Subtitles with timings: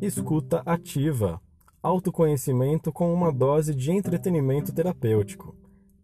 [0.00, 1.38] Escuta ativa.
[1.82, 5.54] Autoconhecimento com uma dose de entretenimento terapêutico.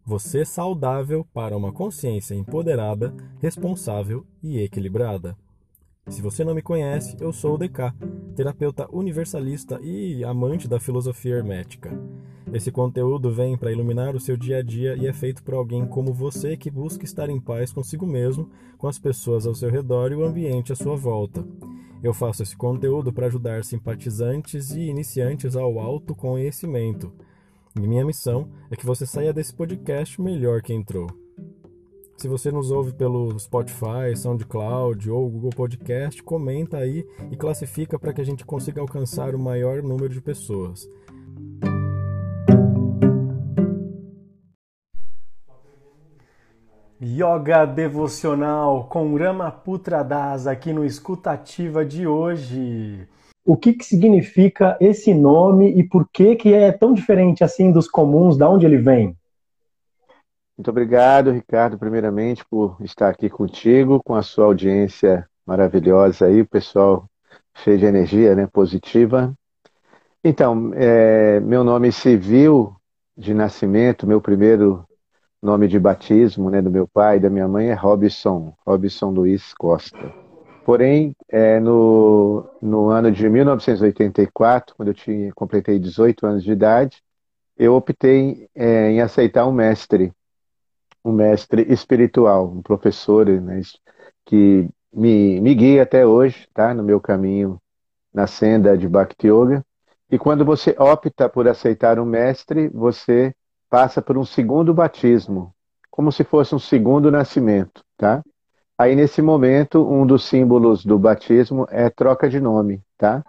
[0.05, 5.35] Você saudável para uma consciência empoderada, responsável e equilibrada.
[6.09, 7.91] Se você não me conhece, eu sou o DK,
[8.35, 11.99] terapeuta universalista e amante da filosofia hermética.
[12.53, 15.87] Esse conteúdo vem para iluminar o seu dia a dia e é feito por alguém
[15.87, 20.11] como você que busca estar em paz consigo mesmo, com as pessoas ao seu redor
[20.11, 21.43] e o ambiente à sua volta.
[22.03, 27.11] Eu faço esse conteúdo para ajudar simpatizantes e iniciantes ao autoconhecimento.
[27.75, 31.07] E minha missão é que você saia desse podcast melhor que entrou.
[32.17, 38.11] Se você nos ouve pelo Spotify, SoundCloud ou Google Podcast, comenta aí e classifica para
[38.11, 40.89] que a gente consiga alcançar o maior número de pessoas.
[47.15, 53.07] Yoga devocional com Rama Putra Das aqui no Escutativa de hoje.
[53.45, 57.87] O que, que significa esse nome e por que, que é tão diferente assim dos
[57.87, 59.15] comuns, da onde ele vem?
[60.57, 66.47] Muito obrigado, Ricardo, primeiramente, por estar aqui contigo, com a sua audiência maravilhosa aí, o
[66.47, 67.05] pessoal
[67.55, 69.33] cheio de energia, né, positiva.
[70.21, 72.75] Então, é, meu nome civil
[73.15, 74.85] de nascimento, meu primeiro
[75.41, 79.53] nome de batismo né, do meu pai e da minha mãe é Robson, Robson Luiz
[79.53, 80.11] Costa.
[80.65, 87.01] Porém, é, no, no ano de 1984, quando eu tinha, completei 18 anos de idade,
[87.57, 90.11] eu optei é, em aceitar um mestre,
[91.03, 93.61] um mestre espiritual, um professor né,
[94.25, 97.59] que me, me guia até hoje, tá, no meu caminho
[98.13, 99.63] na senda de Bhakti Yoga.
[100.09, 103.33] E quando você opta por aceitar um mestre, você
[103.69, 105.53] passa por um segundo batismo,
[105.89, 108.23] como se fosse um segundo nascimento, tá?
[108.77, 113.23] Aí nesse momento, um dos símbolos do batismo é troca de nome, tá?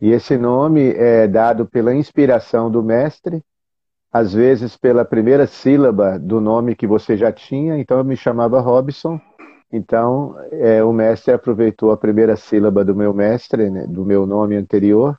[0.00, 3.42] E esse nome é dado pela inspiração do mestre,
[4.12, 8.60] às vezes pela primeira sílaba do nome que você já tinha, então eu me chamava
[8.60, 9.20] Robson,
[9.72, 14.56] então é, o mestre aproveitou a primeira sílaba do meu mestre, né, do meu nome
[14.56, 15.18] anterior,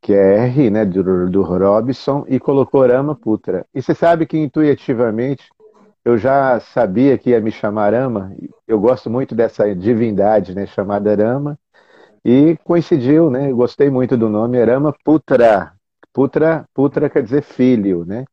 [0.00, 3.66] que é R, né, do, do Robson, e colocou Rama Putra.
[3.74, 5.50] E você sabe que intuitivamente
[6.04, 8.34] eu já sabia que ia me chamar Rama,
[8.66, 11.58] eu gosto muito dessa divindade, né, chamada Rama,
[12.24, 15.72] e coincidiu, né, gostei muito do nome, Rama Putra.
[16.12, 18.24] Putra, Putra quer dizer filho, né,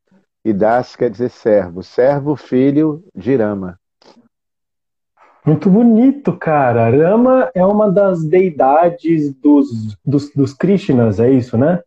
[0.43, 3.79] e Das quer dizer servo, servo, filho de Rama.
[5.47, 6.89] Muito bonito, cara.
[6.89, 11.81] Rama é uma das deidades dos, dos, dos Krishnas, é isso, né?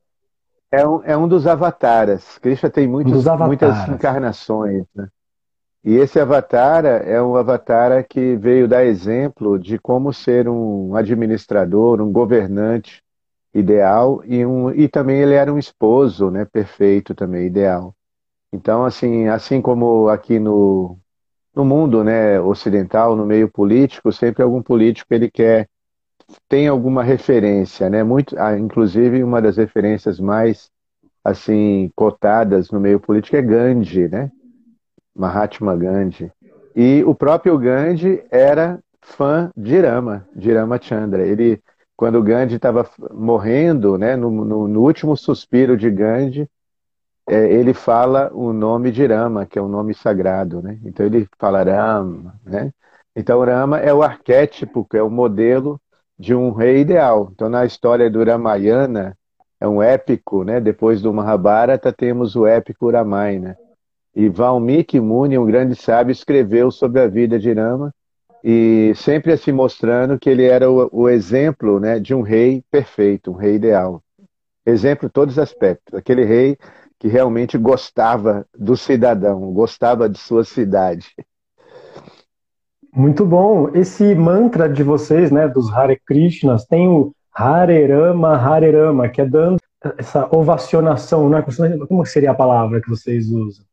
[0.72, 2.38] É um, é um dos avataras.
[2.38, 4.86] Krishna tem muitos, um muitas encarnações.
[4.94, 5.08] Né?
[5.84, 12.00] E esse avatar é um avatar que veio dar exemplo de como ser um administrador,
[12.00, 13.02] um governante
[13.52, 17.94] ideal e, um, e também ele era um esposo, né, perfeito também, ideal.
[18.50, 20.96] Então, assim, assim como aqui no,
[21.54, 25.68] no mundo né, ocidental, no meio político, sempre algum político ele quer
[26.48, 28.04] tem alguma referência, né?
[28.04, 30.70] Muito, ah, inclusive uma das referências mais
[31.24, 34.30] assim cotadas no meio político é Gandhi, né?
[35.14, 36.32] Mahatma Gandhi.
[36.74, 41.26] E o próprio Gandhi era fã de Rama, de Ramachandra.
[41.26, 41.60] Ele,
[41.96, 46.48] quando Gandhi estava morrendo, né, no, no, no último suspiro de Gandhi,
[47.30, 50.80] é, ele fala o nome de Rama, que é um nome sagrado, né?
[50.84, 52.72] Então ele fala Rama, né?
[53.14, 55.80] Então Rama é o arquétipo, que é o modelo
[56.18, 57.30] de um rei ideal.
[57.32, 59.16] Então na história do Ramayana,
[59.60, 60.60] é um épico, né?
[60.60, 63.56] Depois do Mahabharata temos o épico Ramayana.
[64.12, 67.94] E Valmiki Muni, um grande sábio, escreveu sobre a vida de Rama
[68.42, 73.30] e sempre se mostrando que ele era o, o exemplo né, de um rei perfeito,
[73.30, 74.02] um rei ideal.
[74.66, 75.94] Exemplo em todos os aspectos.
[75.94, 76.58] Aquele rei
[77.00, 81.08] que realmente gostava do cidadão, gostava de sua cidade.
[82.94, 83.70] Muito bom.
[83.74, 89.22] Esse mantra de vocês, né, dos Hare Krishnas, tem o Hare Rama, Hare Rama, que
[89.22, 89.58] é dando
[89.96, 91.42] essa ovacionação, né?
[91.88, 93.64] Como seria a palavra que vocês usam?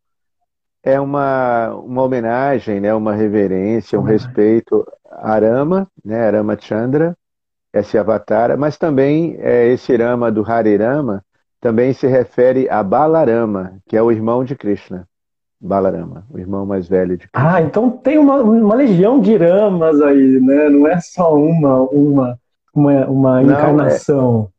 [0.82, 7.14] É uma, uma homenagem, né, uma reverência, um respeito a Rama, né, Rama Chandra,
[7.74, 11.22] esse avatar, mas também é, esse Rama do Hare Rama,
[11.68, 15.06] também se refere a Balarama, que é o irmão de Krishna.
[15.60, 17.56] Balarama, o irmão mais velho de Krishna.
[17.56, 20.70] Ah, então tem uma, uma legião de ramas aí, né?
[20.70, 22.40] Não é só uma, uma,
[22.74, 24.50] uma, uma Não, encarnação.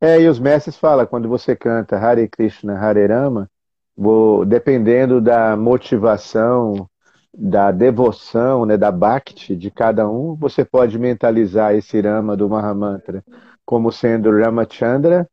[0.00, 0.16] É...
[0.16, 0.22] é...
[0.22, 3.50] e os mestres falam, quando você canta Hare Krishna, Hare Rama,
[3.94, 6.88] vou, dependendo da motivação,
[7.36, 13.22] da devoção, né, da bhakti de cada um, você pode mentalizar esse Rama do Mahamantra
[13.66, 15.28] como sendo Ramachandra,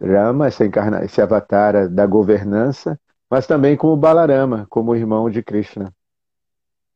[0.00, 2.98] Rama, essa encarna, esse avatar da governança,
[3.30, 5.92] mas também como Balarama, como irmão de Krishna,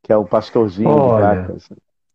[0.03, 1.69] que é o pastorzinho Olha, de vacas.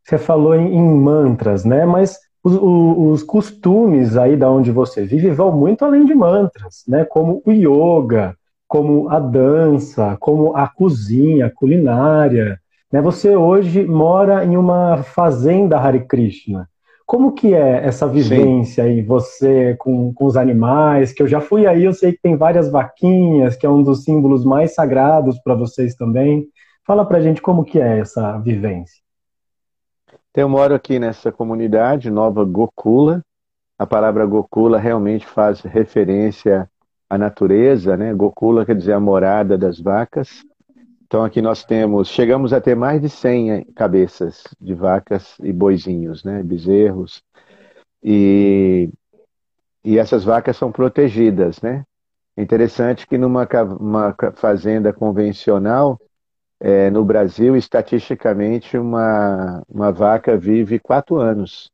[0.04, 1.86] Você falou em, em mantras, né?
[1.86, 7.06] Mas os, os, costumes aí da onde você vive vão muito além de mantras, né?
[7.06, 8.36] Como o yoga,
[8.68, 12.60] como a dança, como a cozinha, a culinária.
[12.92, 13.02] Né?
[13.02, 16.70] Você hoje mora em uma fazenda Hare Krishna.
[17.10, 18.88] Como que é essa vivência Sim.
[18.88, 21.12] aí, você com, com os animais?
[21.12, 24.04] Que eu já fui aí, eu sei que tem várias vaquinhas, que é um dos
[24.04, 26.48] símbolos mais sagrados para vocês também.
[26.86, 29.02] Fala pra gente como que é essa vivência.
[30.30, 33.24] Então, eu moro aqui nessa comunidade, Nova Gokula.
[33.80, 36.70] A palavra Gokula realmente faz referência
[37.10, 38.14] à natureza, né?
[38.14, 40.44] Gokula quer dizer a morada das vacas.
[41.10, 46.24] Então aqui nós temos, chegamos a ter mais de 100 cabeças de vacas e boizinhos,
[46.24, 46.44] né?
[46.44, 47.24] Bezerros.
[48.04, 48.92] E,
[49.84, 51.84] e essas vacas são protegidas, né?
[52.38, 53.48] Interessante que numa
[53.80, 56.00] uma fazenda convencional,
[56.60, 61.72] é, no Brasil, estatisticamente, uma, uma vaca vive quatro anos,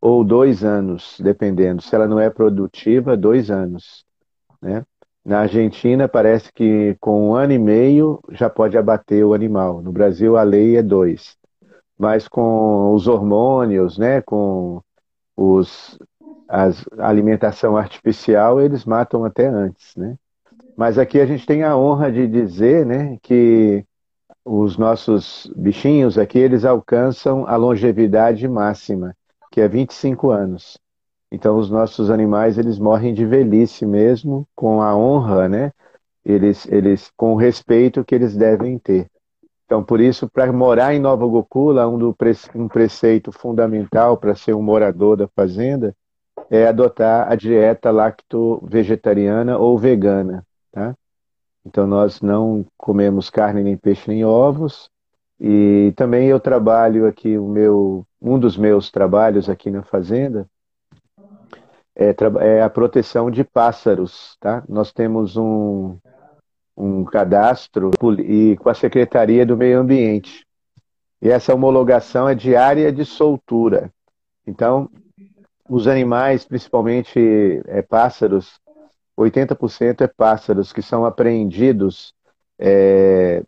[0.00, 1.80] ou dois anos, dependendo.
[1.82, 4.04] Se ela não é produtiva, dois anos.
[4.60, 4.84] Né?
[5.24, 9.80] Na Argentina, parece que com um ano e meio já pode abater o animal.
[9.80, 11.36] No Brasil, a lei é dois.
[11.96, 14.82] Mas com os hormônios, né, com
[15.36, 15.96] os,
[16.48, 19.94] as, a alimentação artificial, eles matam até antes.
[19.96, 20.16] Né?
[20.76, 23.84] Mas aqui a gente tem a honra de dizer né, que
[24.44, 29.14] os nossos bichinhos aqui, eles alcançam a longevidade máxima,
[29.52, 30.78] que é 25 anos.
[31.34, 35.72] Então os nossos animais, eles morrem de velhice mesmo, com a honra, né?
[36.22, 39.06] Eles, eles com o respeito que eles devem ter.
[39.64, 42.14] Então, por isso, para morar em Nova Gokula, um, do,
[42.54, 45.96] um preceito fundamental para ser um morador da fazenda
[46.50, 50.94] é adotar a dieta lacto-vegetariana ou vegana, tá?
[51.64, 54.90] Então nós não comemos carne, nem peixe, nem ovos.
[55.40, 60.46] E também eu trabalho aqui o meu um dos meus trabalhos aqui na fazenda
[61.96, 64.62] é, é a proteção de pássaros, tá?
[64.68, 65.98] Nós temos um
[66.76, 67.90] um cadastro
[68.20, 70.46] e com a Secretaria do Meio Ambiente.
[71.20, 73.92] E essa homologação é de área de soltura.
[74.46, 74.90] Então,
[75.68, 78.58] os animais, principalmente é, pássaros,
[79.16, 82.12] 80% é pássaros que são apreendidos
[82.58, 83.44] é,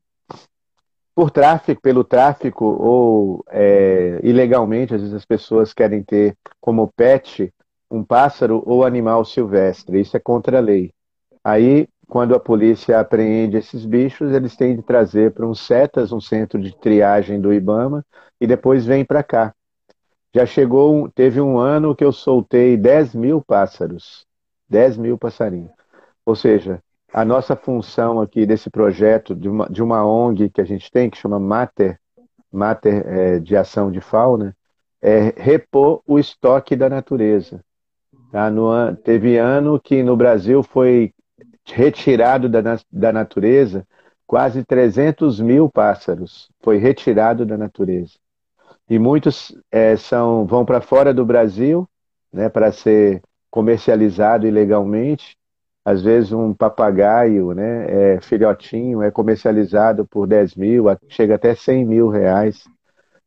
[1.14, 4.94] por tráfico, pelo tráfico ou é, ilegalmente.
[4.94, 7.52] Às vezes as pessoas querem ter como pet
[7.91, 10.01] um pássaro ou animal silvestre.
[10.01, 10.93] Isso é contra a lei.
[11.43, 16.21] Aí, quando a polícia apreende esses bichos, eles têm de trazer para um CETAS, um
[16.21, 18.05] centro de triagem do IBAMA,
[18.41, 19.55] e depois vem para cá.
[20.35, 24.27] Já chegou, teve um ano que eu soltei 10 mil pássaros.
[24.69, 25.71] 10 mil passarinhos.
[26.27, 26.83] Ou seja,
[27.13, 31.09] a nossa função aqui desse projeto, de uma, de uma ONG que a gente tem,
[31.09, 31.99] que chama Mater,
[32.51, 34.57] Mater é, de Ação de Fauna,
[35.01, 37.63] é repor o estoque da natureza.
[38.35, 38.51] Tá?
[38.51, 41.13] No, teve ano que no Brasil foi
[41.65, 42.61] retirado da,
[42.91, 43.87] da natureza
[44.27, 46.51] quase 300 mil pássaros.
[46.61, 48.15] Foi retirado da natureza.
[48.91, 51.88] E muitos é, são, vão para fora do Brasil
[52.33, 53.23] né, para ser
[53.53, 55.37] comercializado ilegalmente.
[55.85, 61.85] Às vezes um papagaio, né, é, filhotinho, é comercializado por 10 mil, chega até 100
[61.87, 62.64] mil reais,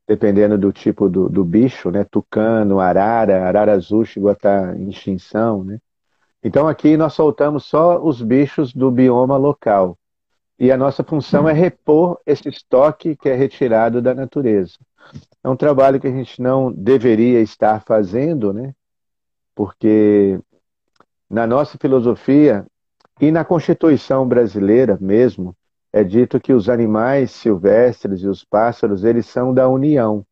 [0.08, 4.90] dependendo do tipo do, do bicho, né, tucano, arara, arara azul chegou a estar em
[4.90, 5.80] extinção, né.
[6.44, 9.98] Então aqui nós soltamos só os bichos do bioma local.
[10.60, 14.78] E a nossa função é repor esse estoque que é retirado da natureza.
[15.44, 18.74] É um trabalho que a gente não deveria estar fazendo, né?
[19.58, 20.40] porque
[21.28, 22.64] na nossa filosofia
[23.20, 25.58] e na Constituição brasileira mesmo,
[25.98, 30.26] é dito que os animais silvestres e os pássaros, eles são da União,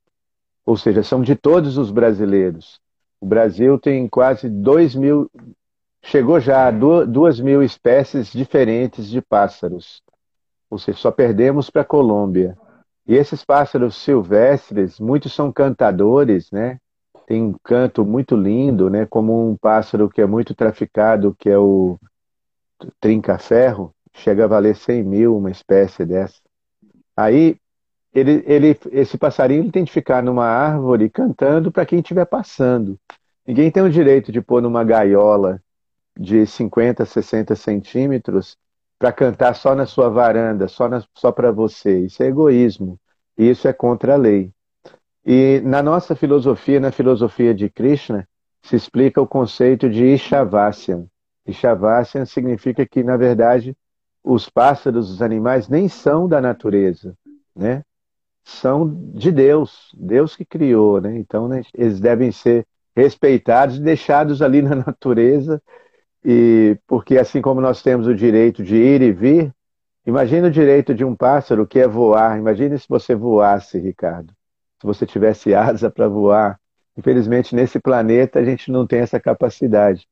[0.65, 2.79] ou seja, são de todos os brasileiros.
[3.19, 5.29] O Brasil tem quase dois mil,
[6.03, 10.03] chegou já a duas mil espécies diferentes de pássaros,
[10.69, 12.57] ou seja, só perdemos para a Colômbia.
[13.07, 16.79] E esses pássaros silvestres, muitos são cantadores, né?
[17.25, 19.05] tem um canto muito lindo, né?
[19.05, 21.97] Como um pássaro que é muito traficado, que é o
[22.99, 26.39] trinca-ferro, chega a valer 100 mil uma espécie dessa.
[27.15, 27.57] Aí
[28.13, 32.97] ele, ele, esse passarinho ele tem de ficar numa árvore cantando para quem estiver passando.
[33.45, 35.61] Ninguém tem o direito de pôr numa gaiola
[36.17, 38.57] de 50, 60 centímetros
[38.97, 41.99] para cantar só na sua varanda, só, só para você.
[41.99, 42.97] Isso é egoísmo.
[43.37, 44.51] Isso é contra a lei.
[45.25, 48.27] E na nossa filosofia, na filosofia de Krishna,
[48.63, 51.07] se explica o conceito de Ishavasyam.
[51.45, 53.75] Ishavasyam significa que, na verdade,
[54.25, 57.15] os pássaros, os animais, nem são da natureza,
[57.55, 57.83] né?
[58.43, 61.15] São de Deus, Deus que criou, né?
[61.17, 62.65] Então, né, eles devem ser
[62.95, 65.61] respeitados e deixados ali na natureza,
[66.23, 69.53] e porque assim como nós temos o direito de ir e vir,
[70.07, 72.39] imagine o direito de um pássaro que é voar.
[72.39, 74.33] Imagine se você voasse, Ricardo.
[74.81, 76.59] Se você tivesse asa para voar.
[76.97, 80.07] Infelizmente, nesse planeta, a gente não tem essa capacidade.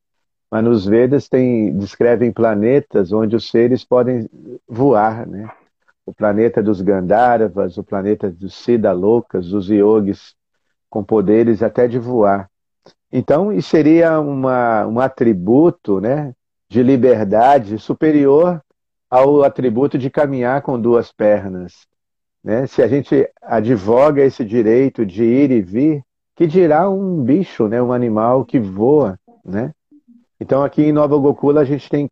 [0.54, 4.30] Mas nos Vedas tem, descrevem planetas onde os seres podem
[4.68, 5.50] voar, né?
[6.06, 10.36] O planeta dos Gandharvas, o planeta dos Siddhalokas, dos yogis,
[10.92, 12.48] com poderes até de voar.
[13.12, 16.36] Então, isso seria uma, um atributo né,
[16.70, 18.62] de liberdade superior
[19.10, 21.88] ao atributo de caminhar com duas pernas.
[22.44, 22.68] Né?
[22.68, 26.04] Se a gente advoga esse direito de ir e vir,
[26.36, 29.18] que dirá um bicho, né, um animal que voa.
[29.44, 29.74] Né?
[30.44, 32.10] Então, aqui em Nova Gokula, a gente tem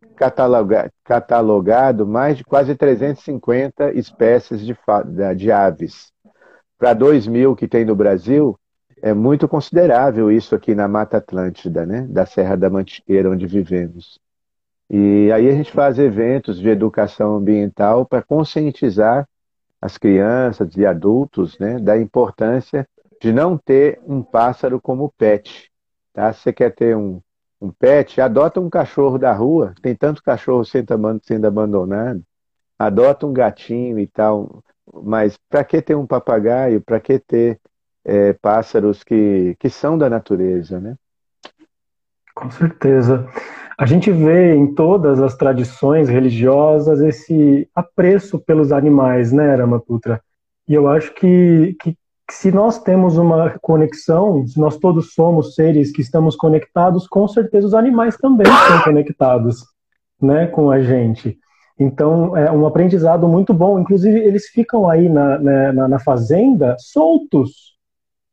[1.04, 4.74] catalogado, mais de quase 350 espécies de,
[5.36, 6.10] de aves.
[6.78, 8.58] Para 2 mil que tem no Brasil,
[9.02, 12.06] é muito considerável isso aqui na Mata Atlântida, né?
[12.08, 14.18] Da Serra da Mantiqueira, onde vivemos.
[14.88, 19.28] E aí a gente faz eventos de educação ambiental para conscientizar
[19.78, 22.88] as crianças e adultos né, da importância
[23.20, 25.70] de não ter um pássaro como pet.
[26.14, 26.32] Tá?
[26.32, 27.20] Se você quer ter um,
[27.62, 32.20] um pet, adota um cachorro da rua, tem tanto cachorro sendo abandonado,
[32.76, 34.64] adota um gatinho e tal,
[35.04, 36.80] mas para que ter um papagaio?
[36.80, 37.60] Para que ter
[38.04, 40.96] é, pássaros que, que são da natureza, né?
[42.34, 43.28] Com certeza.
[43.78, 50.20] A gente vê em todas as tradições religiosas esse apreço pelos animais, né, Ramaputra?
[50.66, 51.96] E eu acho que, que
[52.32, 57.66] se nós temos uma conexão, se nós todos somos seres que estamos conectados, com certeza
[57.66, 59.64] os animais também estão conectados
[60.20, 61.38] né, com a gente.
[61.78, 63.78] Então, é um aprendizado muito bom.
[63.78, 67.72] Inclusive, eles ficam aí na, né, na, na fazenda soltos,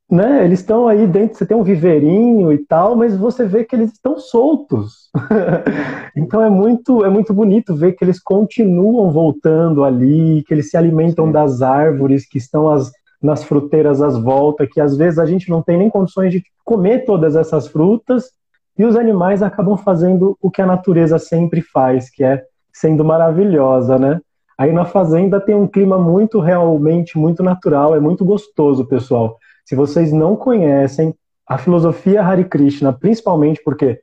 [0.09, 0.43] né?
[0.43, 3.91] Eles estão aí dentro, você tem um viveirinho e tal, mas você vê que eles
[3.91, 5.09] estão soltos.
[6.15, 10.77] então é muito, é muito bonito ver que eles continuam voltando ali, que eles se
[10.77, 12.91] alimentam das árvores que estão as,
[13.21, 17.05] nas fruteiras às voltas, que às vezes a gente não tem nem condições de comer
[17.05, 18.31] todas essas frutas,
[18.77, 23.99] e os animais acabam fazendo o que a natureza sempre faz, que é sendo maravilhosa,
[23.99, 24.21] né?
[24.57, 29.37] Aí na fazenda tem um clima muito realmente muito natural, é muito gostoso, pessoal.
[29.65, 31.13] Se vocês não conhecem
[31.47, 34.01] a filosofia Hare Krishna, principalmente porque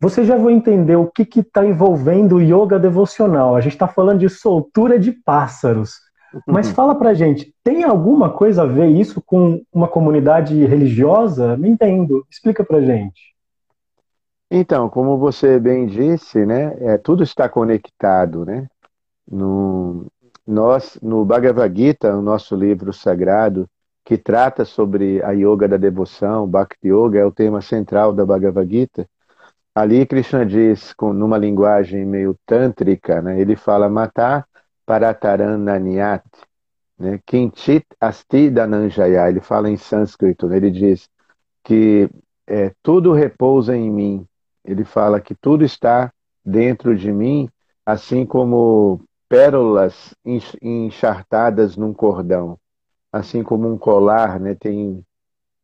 [0.00, 3.56] vocês já vão entender o que está envolvendo o yoga devocional.
[3.56, 6.07] A gente está falando de soltura de pássaros.
[6.46, 6.74] Mas uhum.
[6.74, 11.56] fala pra gente, tem alguma coisa a ver isso com uma comunidade religiosa?
[11.56, 12.26] Não entendo.
[12.30, 13.34] Explica pra gente.
[14.50, 18.66] Então, como você bem disse, né, é, tudo está conectado, né?
[19.30, 20.06] No,
[20.46, 23.68] nós, no Bhagavad Gita, o nosso livro sagrado,
[24.04, 28.70] que trata sobre a yoga da devoção, Bhakti Yoga, é o tema central da Bhagavad
[28.70, 29.06] Gita.
[29.74, 34.47] Ali Krishna diz, com, numa linguagem meio tântrica, né, ele fala matar
[34.88, 36.24] paratarananyat,
[36.98, 41.10] né, kinchit asti dananjaya, ele fala em sânscrito, né, ele diz
[41.62, 42.08] que
[42.46, 44.26] é, tudo repousa em mim,
[44.64, 46.10] ele fala que tudo está
[46.42, 47.50] dentro de mim,
[47.84, 50.14] assim como pérolas
[50.62, 52.58] enchartadas num cordão.
[53.12, 55.04] Assim como um colar né, tem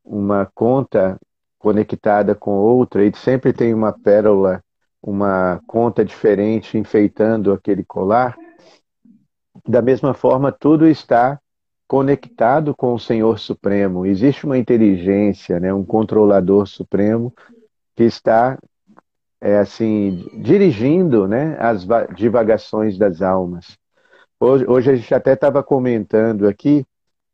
[0.04, 1.18] uma conta
[1.58, 4.62] conectada com outra, e sempre tem uma pérola,
[5.02, 8.36] uma conta diferente enfeitando aquele colar.
[9.66, 11.38] Da mesma forma, tudo está
[11.86, 14.06] conectado com o Senhor Supremo.
[14.06, 17.32] Existe uma inteligência, né, um controlador supremo
[17.94, 18.58] que está
[19.40, 23.76] é, assim dirigindo né, as divagações das almas.
[24.40, 26.84] Hoje, hoje a gente até estava comentando aqui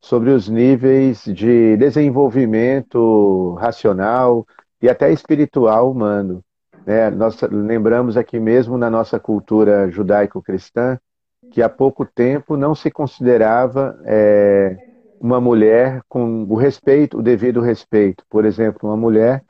[0.00, 4.46] sobre os níveis de desenvolvimento racional
[4.82, 6.42] e até espiritual humano.
[6.84, 7.10] Né?
[7.10, 10.98] Nós lembramos aqui mesmo na nossa cultura judaico-cristã
[11.50, 14.76] que há pouco tempo não se considerava é,
[15.20, 18.24] uma mulher com o respeito, o devido respeito.
[18.28, 19.44] Por exemplo, uma mulher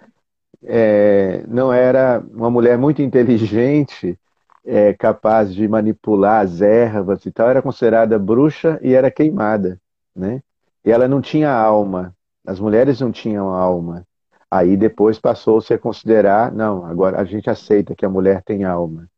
[0.64, 4.19] é, não era uma mulher muito inteligente,
[4.64, 9.78] é, capaz de manipular as ervas e tal, era considerada bruxa e era queimada
[10.14, 10.42] né?
[10.85, 12.14] E ela não tinha alma.
[12.47, 14.07] As mulheres não tinham alma.
[14.50, 19.09] Aí depois passou-se a considerar, não, agora a gente aceita que a mulher tem alma.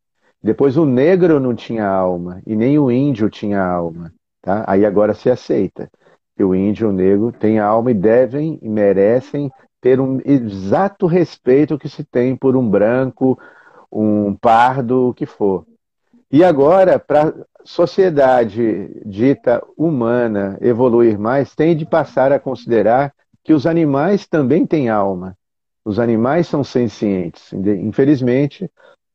[0.42, 4.64] Depois o negro não tinha alma e nem o índio tinha alma, tá?
[4.66, 5.88] Aí agora se aceita
[6.36, 11.06] que o índio e o negro têm alma e devem e merecem ter um exato
[11.06, 13.38] respeito que se tem por um branco,
[13.90, 15.66] um pardo, o que for.
[16.30, 17.34] E agora, para
[17.64, 23.12] sociedade dita humana evoluir mais, tem de passar a considerar
[23.44, 25.36] que os animais também têm alma.
[25.84, 27.52] Os animais são sencientes.
[27.52, 28.70] Infelizmente,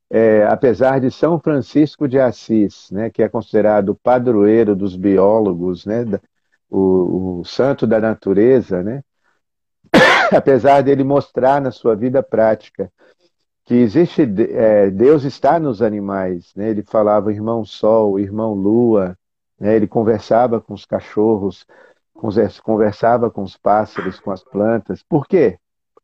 [0.09, 5.85] é, apesar de São Francisco de Assis, né, que é considerado o padroeiro dos biólogos,
[5.85, 6.05] né,
[6.69, 9.03] o, o santo da natureza, né,
[10.35, 12.91] apesar dele mostrar na sua vida prática
[13.67, 14.23] que existe
[14.53, 16.69] é, Deus está nos animais, né?
[16.69, 19.17] Ele falava irmão Sol, irmão Lua,
[19.59, 19.75] né?
[19.75, 21.67] Ele conversava com os cachorros,
[22.63, 25.03] conversava com os pássaros, com as plantas.
[25.03, 25.59] Por quê?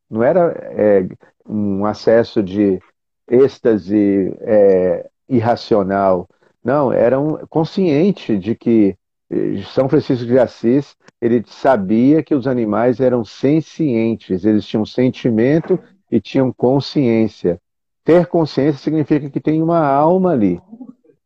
[0.09, 1.07] Não era é,
[1.47, 2.81] um acesso de
[3.29, 6.27] êxtase é, irracional.
[6.63, 8.95] Não, era um consciente de que
[9.29, 15.79] eh, São Francisco de Assis ele sabia que os animais eram sencientes, eles tinham sentimento
[16.11, 17.59] e tinham consciência.
[18.03, 20.61] Ter consciência significa que tem uma alma ali.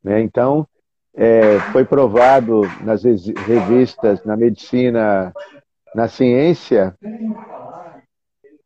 [0.03, 0.21] Né?
[0.21, 0.67] Então,
[1.15, 5.33] é, foi provado nas revistas, na medicina,
[5.95, 6.95] na ciência.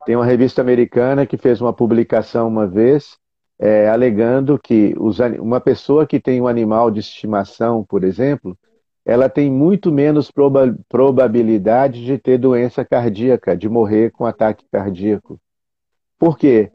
[0.06, 3.18] Tem uma revista americana que fez uma publicação uma vez,
[3.60, 8.58] é, alegando que os, uma pessoa que tem um animal de estimação, por exemplo,
[9.06, 15.40] ela tem muito menos proba probabilidade de ter doença cardíaca, de morrer com ataque cardíaco.
[16.18, 16.72] Por quê?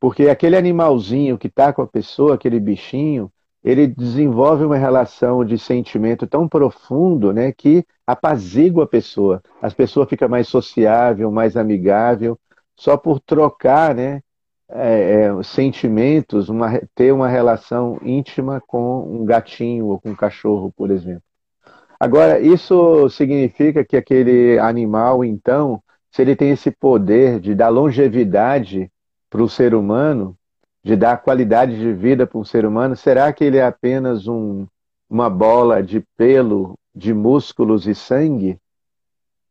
[0.00, 3.30] Porque aquele animalzinho que está com a pessoa, aquele bichinho,
[3.64, 9.42] ele desenvolve uma relação de sentimento tão profundo né, que apazigua a pessoa.
[9.60, 12.38] As pessoas ficam mais sociável, mais amigável,
[12.76, 14.20] só por trocar né,
[14.68, 20.72] é, é, sentimentos, uma, ter uma relação íntima com um gatinho ou com um cachorro,
[20.76, 21.22] por exemplo.
[21.98, 28.90] Agora, isso significa que aquele animal, então, se ele tem esse poder de dar longevidade
[29.30, 30.36] para o ser humano,
[30.84, 34.66] de dar qualidade de vida para um ser humano, será que ele é apenas um,
[35.08, 38.58] uma bola de pelo, de músculos e sangue?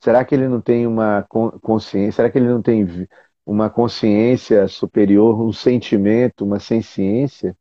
[0.06, 1.26] Será que ele não tem uma
[1.64, 2.12] consciência?
[2.12, 3.08] Será que ele não tem
[3.44, 7.58] uma consciência superior, um sentimento, uma senciência?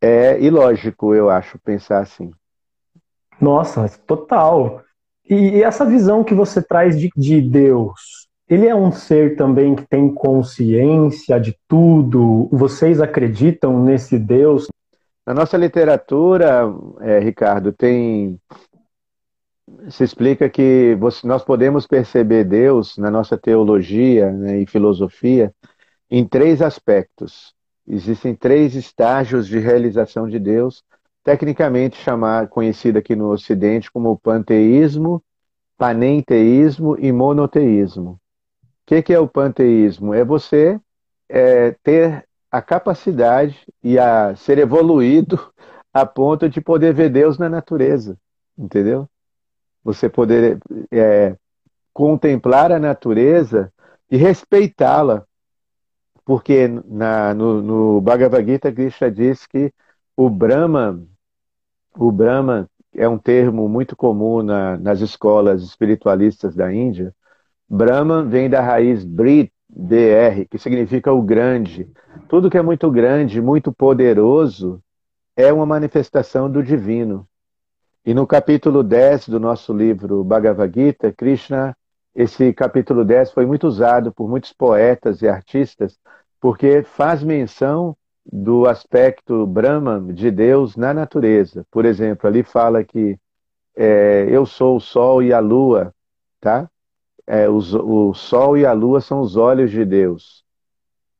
[0.00, 2.30] É ilógico, eu acho, pensar assim.
[3.38, 4.82] Nossa, total.
[5.28, 9.86] E essa visão que você traz de, de Deus, ele é um ser também que
[9.86, 12.48] tem consciência de tudo?
[12.50, 14.68] Vocês acreditam nesse Deus?
[15.26, 16.62] Na nossa literatura,
[17.02, 18.40] é, Ricardo, tem
[19.88, 25.54] se explica que você, nós podemos perceber Deus na nossa teologia né, e filosofia
[26.10, 27.54] em três aspectos.
[27.86, 30.84] Existem três estágios de realização de Deus
[31.24, 35.22] tecnicamente chamar, conhecido aqui no Ocidente como panteísmo,
[35.78, 38.12] panenteísmo e monoteísmo.
[38.12, 38.18] O
[38.86, 40.12] que, que é o panteísmo?
[40.12, 40.80] É você
[41.28, 45.38] é, ter a capacidade e a ser evoluído
[45.94, 48.18] a ponto de poder ver Deus na natureza,
[48.58, 49.08] entendeu?
[49.84, 50.58] Você poder
[50.90, 51.36] é,
[51.92, 53.72] contemplar a natureza
[54.10, 55.24] e respeitá-la,
[56.24, 59.72] porque na, no, no Bhagavad Gita Krishna diz que
[60.16, 61.00] o Brahma
[61.96, 67.14] o Brahma é um termo muito comum na, nas escolas espiritualistas da Índia.
[67.68, 71.90] Brahman vem da raiz Brit, BR, que significa o grande.
[72.28, 74.82] Tudo que é muito grande, muito poderoso,
[75.34, 77.26] é uma manifestação do divino.
[78.04, 81.76] E no capítulo 10 do nosso livro Bhagavad Gita, Krishna,
[82.12, 85.96] esse capítulo 10 foi muito usado por muitos poetas e artistas,
[86.40, 91.64] porque faz menção do aspecto Brahman de Deus na natureza.
[91.70, 93.16] Por exemplo, ali fala que
[93.76, 95.94] é, eu sou o sol e a lua,
[96.40, 96.68] tá?
[97.24, 100.44] É, os, o sol e a lua são os olhos de Deus.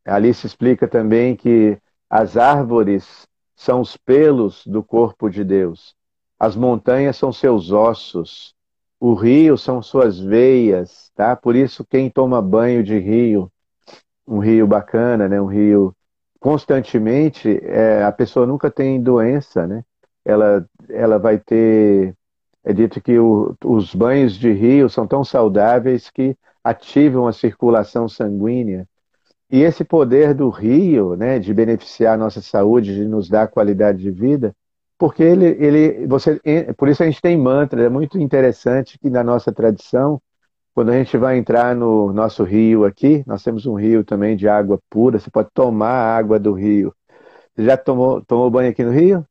[0.04, 1.78] Ali se explica também que
[2.10, 5.94] as árvores são os pelos do corpo de Deus.
[6.42, 8.52] As montanhas são seus ossos.
[8.98, 11.36] O rio são suas veias, tá?
[11.36, 13.48] Por isso quem toma banho de rio,
[14.26, 15.40] um rio bacana, né?
[15.40, 15.94] Um rio
[16.40, 19.84] constantemente, é, a pessoa nunca tem doença, né?
[20.24, 22.12] Ela, ela vai ter.
[22.64, 28.08] É dito que o, os banhos de rio são tão saudáveis que ativam a circulação
[28.08, 28.84] sanguínea.
[29.48, 33.98] E esse poder do rio, né, de beneficiar a nossa saúde, de nos dar qualidade
[33.98, 34.52] de vida,
[35.02, 36.40] porque ele, ele, você,
[36.76, 40.22] por isso a gente tem mantra, é muito interessante que na nossa tradição
[40.72, 44.48] quando a gente vai entrar no nosso rio aqui, nós temos um rio também de
[44.48, 46.94] água pura, você pode tomar a água do rio.
[47.52, 49.26] Você já tomou, tomou banho aqui no rio?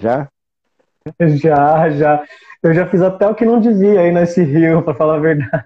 [0.00, 0.28] Já?
[1.20, 2.24] Já, já.
[2.60, 5.64] Eu já fiz até o que não devia aí nesse rio, para falar a verdade.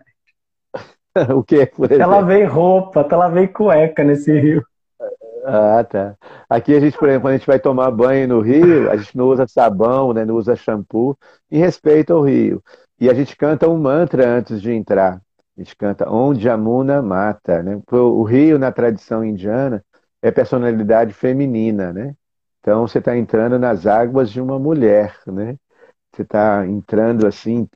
[1.34, 2.02] o que, por exemplo?
[2.02, 4.62] Ela vem roupa, ela vem cueca nesse rio.
[5.44, 6.16] Ah, tá.
[6.48, 9.16] Aqui a gente, por exemplo, quando a gente vai tomar banho no rio, a gente
[9.16, 11.18] não usa sabão, né, não usa shampoo,
[11.50, 12.62] em respeito ao rio.
[13.00, 15.20] E a gente canta um mantra antes de entrar.
[15.56, 17.62] A gente canta Onde Amuna Mata.
[17.62, 17.80] Né?
[17.90, 19.84] O rio, na tradição indiana,
[20.22, 21.92] é personalidade feminina.
[21.92, 22.14] Né?
[22.60, 25.16] Então você está entrando nas águas de uma mulher.
[25.26, 25.56] Né?
[26.14, 27.68] Você está entrando assim,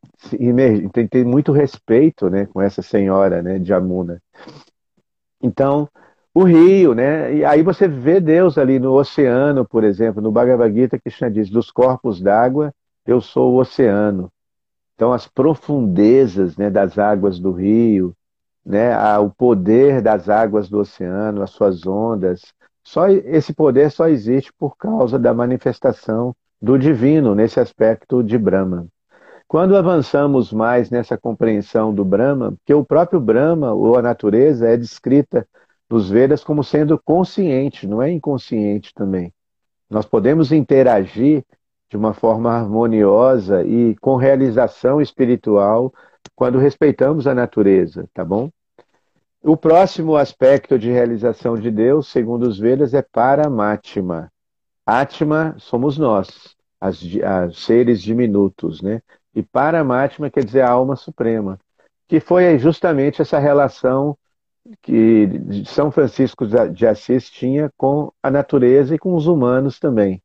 [0.92, 4.20] tem que ter muito respeito né, com essa senhora né, de Amuna.
[5.42, 5.88] Então,
[6.36, 7.34] o rio, né?
[7.34, 11.48] E aí você vê Deus ali no oceano, por exemplo, no Bhagavad Gita, Krishna diz:
[11.48, 12.74] dos corpos d'água,
[13.06, 14.30] eu sou o oceano.
[14.94, 18.12] Então, as profundezas né, das águas do rio,
[18.62, 22.42] né, o poder das águas do oceano, as suas ondas,
[22.84, 28.86] só esse poder só existe por causa da manifestação do divino nesse aspecto de Brahma.
[29.48, 34.76] Quando avançamos mais nessa compreensão do Brahma, que o próprio Brahma ou a natureza é
[34.76, 35.46] descrita
[35.88, 39.32] nos Vedas como sendo consciente, não é inconsciente também.
[39.88, 41.44] Nós podemos interagir
[41.88, 45.92] de uma forma harmoniosa e com realização espiritual
[46.34, 48.50] quando respeitamos a natureza, tá bom?
[49.42, 54.30] O próximo aspecto de realização de Deus, segundo os Vedas, é Paramatma.
[54.84, 59.00] Atma somos nós, as, as seres diminutos, né?
[59.32, 61.60] E Paramatma quer dizer a alma suprema,
[62.08, 64.18] que foi justamente essa relação
[64.82, 65.28] que
[65.66, 70.22] São Francisco de Assis tinha com a natureza e com os humanos também.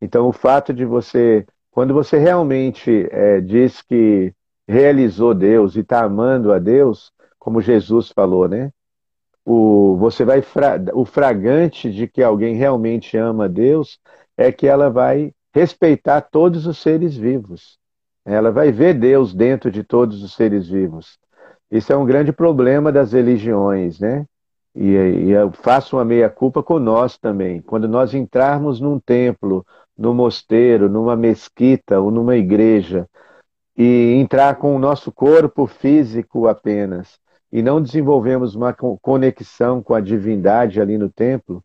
[0.00, 4.34] Então, o fato de você, quando você realmente é, diz que
[4.66, 8.70] realizou Deus e está amando a Deus, como Jesus falou, né?
[9.44, 13.98] O, você vai fra, o fragante de que alguém realmente ama Deus
[14.36, 17.78] é que ela vai respeitar todos os seres vivos.
[18.24, 21.18] Ela vai ver Deus dentro de todos os seres vivos.
[21.74, 24.24] Isso é um grande problema das religiões, né?
[24.76, 27.60] E, e eu faço uma meia-culpa com nós também.
[27.60, 29.66] Quando nós entrarmos num templo
[29.98, 33.08] no mosteiro, numa mesquita ou numa igreja
[33.76, 37.18] e entrar com o nosso corpo físico apenas
[37.50, 41.60] e não desenvolvemos uma conexão com a divindade ali no templo,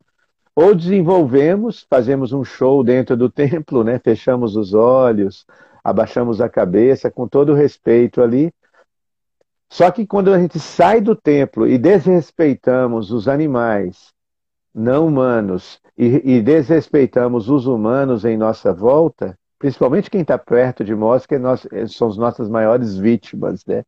[0.55, 3.99] ou desenvolvemos, fazemos um show dentro do templo, né?
[3.99, 5.45] Fechamos os olhos,
[5.83, 8.51] abaixamos a cabeça com todo o respeito ali.
[9.69, 14.11] Só que quando a gente sai do templo e desrespeitamos os animais
[14.73, 20.95] não humanos e, e desrespeitamos os humanos em nossa volta, principalmente quem está perto de
[20.95, 23.83] nós, que nós são as nossas maiores vítimas, né?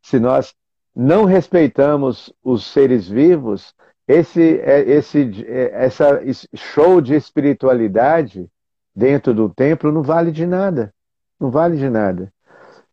[0.00, 0.54] Se nós
[0.94, 3.74] não respeitamos os seres vivos,
[4.08, 6.22] esse, é, esse, é, essa
[6.54, 8.48] show de espiritualidade
[8.94, 10.94] dentro do templo não vale de nada.
[11.38, 12.32] Não vale de nada.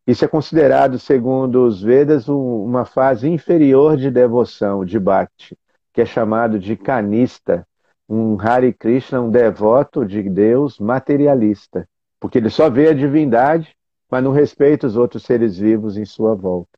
[0.05, 5.57] Isso é considerado, segundo os Vedas, uma fase inferior de devoção, de bhakti
[5.93, 7.65] que é chamado de canista,
[8.09, 11.87] um Hare Krishna, um devoto de Deus materialista,
[12.19, 13.75] porque ele só vê a divindade,
[14.09, 16.71] mas não respeita os outros seres vivos em sua volta.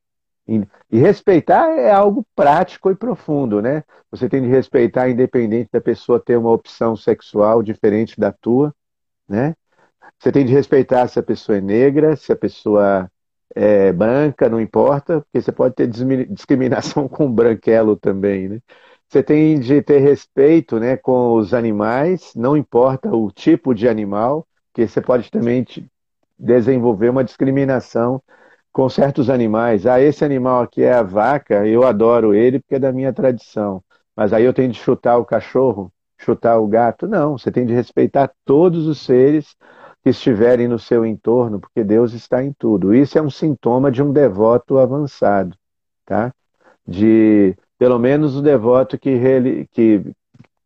[0.48, 0.62] E,
[0.92, 3.84] e respeitar é algo prático e profundo, né?
[4.12, 8.74] Você tem de respeitar independente da pessoa ter uma opção sexual diferente da tua,
[9.28, 9.56] né?
[10.20, 13.10] Você tem de respeitar se a pessoa é negra, se a pessoa
[13.56, 18.60] é branca, não importa, porque você pode ter discriminação com branquelo também, né?
[19.10, 24.46] Você tem de ter respeito né, com os animais, não importa o tipo de animal,
[24.74, 25.64] que você pode também
[26.38, 28.22] desenvolver uma discriminação
[28.72, 29.86] com certos animais.
[29.86, 33.84] Ah, esse animal aqui é a vaca, eu adoro ele porque é da minha tradição.
[34.16, 37.08] Mas aí eu tenho de chutar o cachorro, chutar o gato.
[37.08, 39.56] Não, você tem de respeitar todos os seres
[40.06, 42.94] que estiverem no seu entorno, porque Deus está em tudo.
[42.94, 45.58] Isso é um sintoma de um devoto avançado,
[46.06, 46.32] tá?
[46.88, 50.06] De pelo menos o devoto que, que,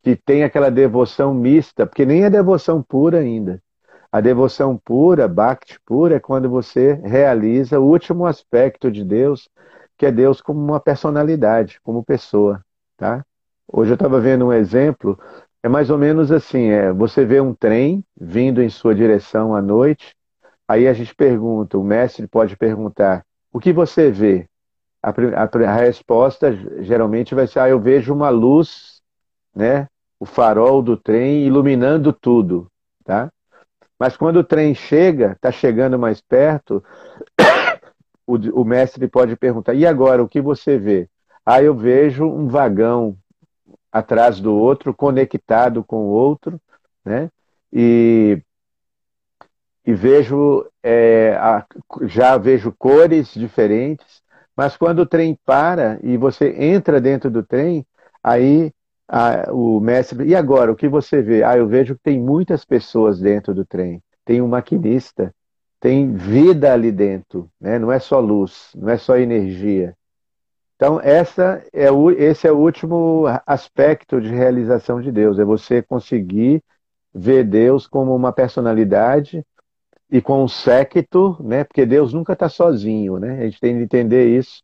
[0.04, 3.64] que tem aquela devoção mista, porque nem é devoção pura ainda.
[4.12, 9.48] A devoção pura, Bhakti pura, é quando você realiza o último aspecto de Deus,
[9.98, 12.60] que é Deus como uma personalidade, como pessoa.
[12.98, 13.24] Tá?
[13.66, 15.18] Hoje eu estava vendo um exemplo,
[15.64, 19.62] é mais ou menos assim: é, você vê um trem vindo em sua direção à
[19.62, 20.16] noite,
[20.68, 24.50] aí a gente pergunta, o mestre pode perguntar: o que você vê?
[25.02, 29.02] a, a, a resposta geralmente vai ser: ah, eu vejo uma luz,
[29.56, 29.88] né?
[30.20, 32.68] O farol do trem iluminando tudo,
[33.06, 33.32] tá?
[33.98, 36.84] Mas quando o trem chega, está chegando mais perto,
[38.28, 41.10] o, o, mestre pode perguntar: e agora, o que você vê?
[41.46, 43.18] Ah, eu vejo um vagão
[43.92, 46.60] atrás do outro, conectado com o outro,
[47.06, 47.30] né?
[47.74, 48.42] E,
[49.86, 51.66] e vejo, é, a,
[52.04, 54.22] já vejo cores diferentes,
[54.56, 57.86] Mas quando o trem para e você entra dentro do trem,
[58.24, 58.72] aí
[59.08, 60.26] a, o mestre.
[60.28, 61.44] E agora, o que você vê?
[61.44, 64.04] Ah, eu vejo que tem muitas pessoas dentro do trem.
[64.26, 65.34] Tem um maquinista,
[65.80, 67.80] tem vida ali dentro, né?
[67.80, 69.96] não é só luz, não é só energia.
[70.80, 75.82] Então, essa é o, esse é o último aspecto de realização de Deus, é você
[75.82, 76.64] conseguir
[77.14, 79.46] ver Deus como uma personalidade
[80.10, 81.66] e com um séquito, né?
[81.66, 83.42] porque Deus nunca está sozinho, né?
[83.42, 84.64] a gente tem de entender isso.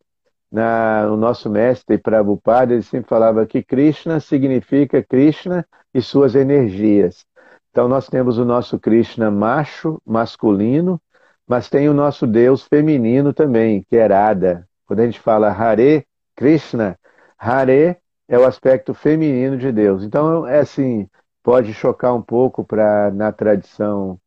[0.49, 7.25] Na, o nosso mestre Prabhupada, ele sempre falava que Krishna significa Krishna e suas energias.
[7.71, 10.97] Então nós temos o nosso Krishna macho, masculino,
[11.45, 14.65] mas tem o nosso Deus feminino também, que é Radha.
[14.85, 16.97] Quando a gente fala Hare Krishna,
[17.37, 20.03] Hare é o aspecto feminino de Deus.
[20.03, 21.07] Então, é assim,
[21.43, 24.19] pode chocar um pouco para na tradição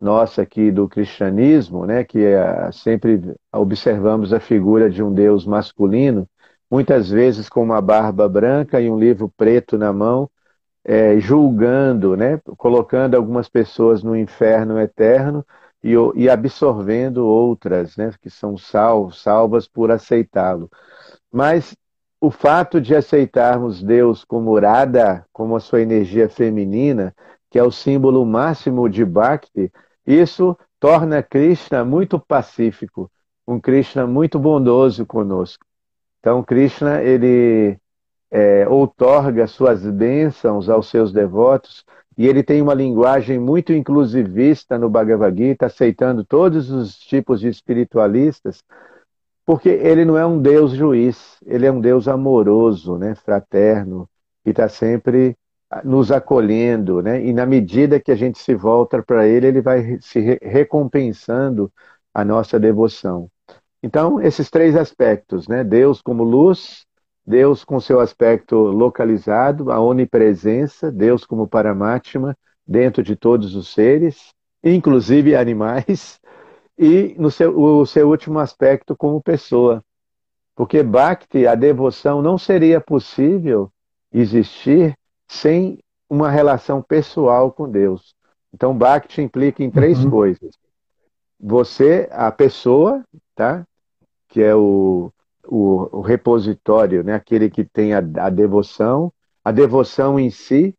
[0.00, 6.28] nossa aqui do cristianismo, né, que é, sempre observamos a figura de um Deus masculino,
[6.70, 10.30] muitas vezes com uma barba branca e um livro preto na mão,
[10.84, 15.44] é, julgando, né, colocando algumas pessoas no inferno eterno,
[15.86, 20.68] e, e absorvendo outras, né, que são sal, salvas por aceitá-lo.
[21.32, 21.76] Mas
[22.20, 27.14] o fato de aceitarmos Deus como Urada, como a sua energia feminina,
[27.48, 29.70] que é o símbolo máximo de Bhakti,
[30.04, 33.08] isso torna Krishna muito pacífico,
[33.46, 35.64] um Krishna muito bondoso conosco.
[36.18, 37.78] Então, Krishna, ele
[38.28, 41.84] é, outorga suas bênçãos aos seus devotos
[42.16, 47.48] e ele tem uma linguagem muito inclusivista no Bhagavad Gita, aceitando todos os tipos de
[47.48, 48.62] espiritualistas,
[49.44, 54.08] porque ele não é um Deus juiz, ele é um Deus amoroso, né, fraterno,
[54.42, 55.36] que está sempre
[55.84, 57.24] nos acolhendo, né?
[57.24, 61.70] E na medida que a gente se volta para ele, ele vai se recompensando
[62.14, 63.28] a nossa devoção.
[63.82, 65.64] Então, esses três aspectos, né?
[65.64, 66.85] Deus como luz,
[67.26, 74.32] Deus com seu aspecto localizado, a onipresença, Deus como Paramatma, dentro de todos os seres,
[74.62, 76.20] inclusive animais,
[76.78, 79.82] e no seu, o seu último aspecto como pessoa.
[80.54, 83.70] Porque Bhakti, a devoção, não seria possível
[84.12, 84.96] existir
[85.28, 88.14] sem uma relação pessoal com Deus.
[88.54, 90.10] Então, Bhakti implica em três uhum.
[90.10, 90.54] coisas.
[91.38, 93.66] Você, a pessoa, tá?
[94.28, 95.10] Que é o,
[95.48, 97.14] o, o repositório, né?
[97.14, 99.12] aquele que tem a, a devoção,
[99.44, 100.74] a devoção em si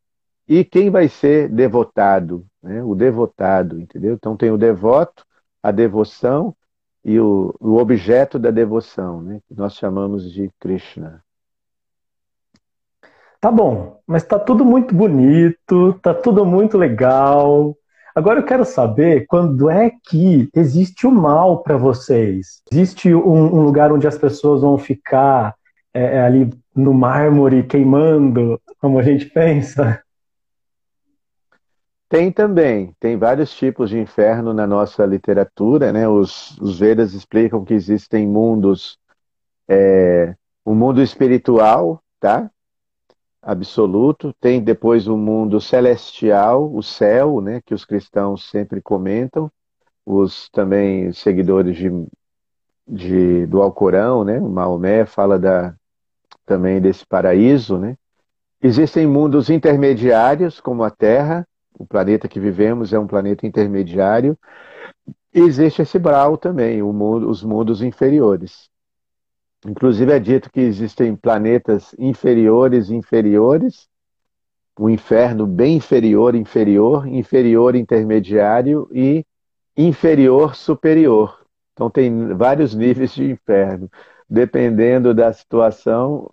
[0.48, 2.84] e quem vai ser devotado, né?
[2.84, 4.14] o devotado, entendeu?
[4.14, 5.26] Então tem o devoto,
[5.62, 6.56] a devoção
[7.04, 9.40] e o, o objeto da devoção, né?
[9.48, 11.24] que nós chamamos de Krishna.
[13.40, 17.78] Tá bom, mas tá tudo muito bonito, tá tudo muito legal,
[18.18, 22.64] Agora eu quero saber quando é que existe o mal para vocês?
[22.72, 25.54] Existe um, um, lugar onde as pessoas vão ficar
[25.94, 30.02] é, é, ali no mármore queimando, como a gente pensa?
[32.10, 36.10] Tem também, tem vários tipos de inferno na nossa literatura, né?
[36.10, 38.98] Os, os Vedas explicam que existem mundos,
[39.70, 40.34] é,
[40.66, 42.50] um mundo espiritual, tá?
[43.48, 49.50] Absoluto, tem depois o mundo celestial, o céu, né, que os cristãos sempre comentam,
[50.06, 51.90] os também seguidores de,
[52.86, 55.74] de, do Alcorão, né, o Maomé fala da,
[56.46, 57.96] também desse paraíso, né.
[58.62, 61.48] Existem mundos intermediários, como a Terra,
[61.80, 64.38] o planeta que vivemos é um planeta intermediário,
[65.34, 68.70] e existe esse Brau também, mundo, os mundos inferiores.
[69.66, 73.88] Inclusive é dito que existem planetas inferiores inferiores,
[74.80, 79.26] o inferno bem inferior, inferior, inferior intermediário e
[79.76, 81.44] inferior superior.
[81.74, 83.90] Então tem vários níveis de inferno.
[84.30, 86.30] Dependendo da situação,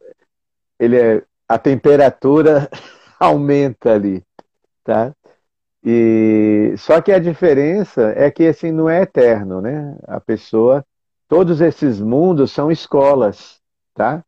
[0.78, 2.68] ele é, a temperatura
[3.18, 4.22] aumenta ali,
[4.82, 5.14] tá?
[5.82, 9.96] E só que a diferença é que assim não é eterno, né?
[10.06, 10.84] A pessoa
[11.28, 13.60] Todos esses mundos são escolas,
[13.94, 14.24] tá?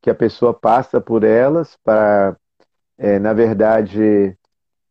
[0.00, 2.36] Que a pessoa passa por elas para,
[2.96, 4.36] é, na verdade,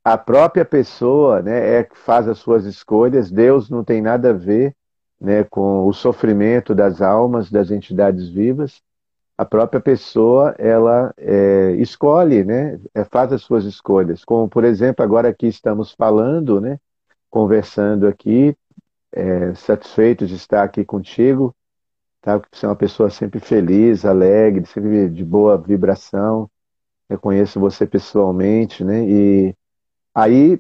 [0.04, 3.32] a própria pessoa, né, é que faz as suas escolhas.
[3.32, 4.76] Deus não tem nada a ver,
[5.20, 8.82] né, com o sofrimento das almas, das entidades vivas.
[9.38, 14.26] A própria pessoa, ela é, escolhe, né, é, faz as suas escolhas.
[14.26, 16.78] Como, por exemplo, agora aqui estamos falando, né,
[17.30, 18.56] conversando aqui,
[19.12, 21.56] é, satisfeito de estar aqui contigo,
[22.22, 22.42] tá?
[22.52, 26.50] Você é uma pessoa sempre feliz, alegre, sempre de boa vibração.
[27.10, 29.04] Eu conheço você pessoalmente, né?
[29.08, 29.56] E
[30.14, 30.60] aí,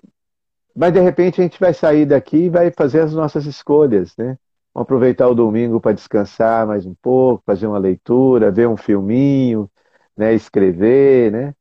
[0.75, 4.37] mas de repente a gente vai sair daqui e vai fazer as nossas escolhas, né?
[4.73, 9.69] Vamos aproveitar o domingo para descansar mais um pouco, fazer uma leitura, ver um filminho,
[10.15, 11.53] né, escrever, né?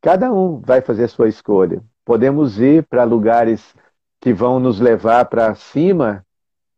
[0.00, 1.82] Cada um vai fazer a sua escolha.
[2.04, 3.74] Podemos ir para lugares
[4.20, 6.25] que vão nos levar para cima,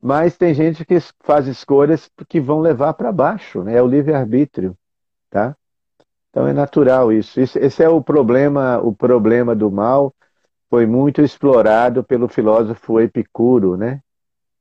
[0.01, 3.77] mas tem gente que faz escolhas que vão levar para baixo, né?
[3.77, 4.77] É o livre-arbítrio,
[5.29, 5.57] tá?
[6.31, 7.41] Então é natural isso.
[7.41, 10.15] Esse é o problema, o problema do mal
[10.71, 14.01] foi muito explorado pelo filósofo Epicuro, né?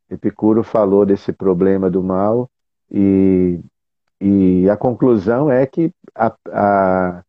[0.09, 2.49] Epicuro falou desse problema do mal
[2.89, 3.59] e,
[4.19, 7.23] e a conclusão é que a, a,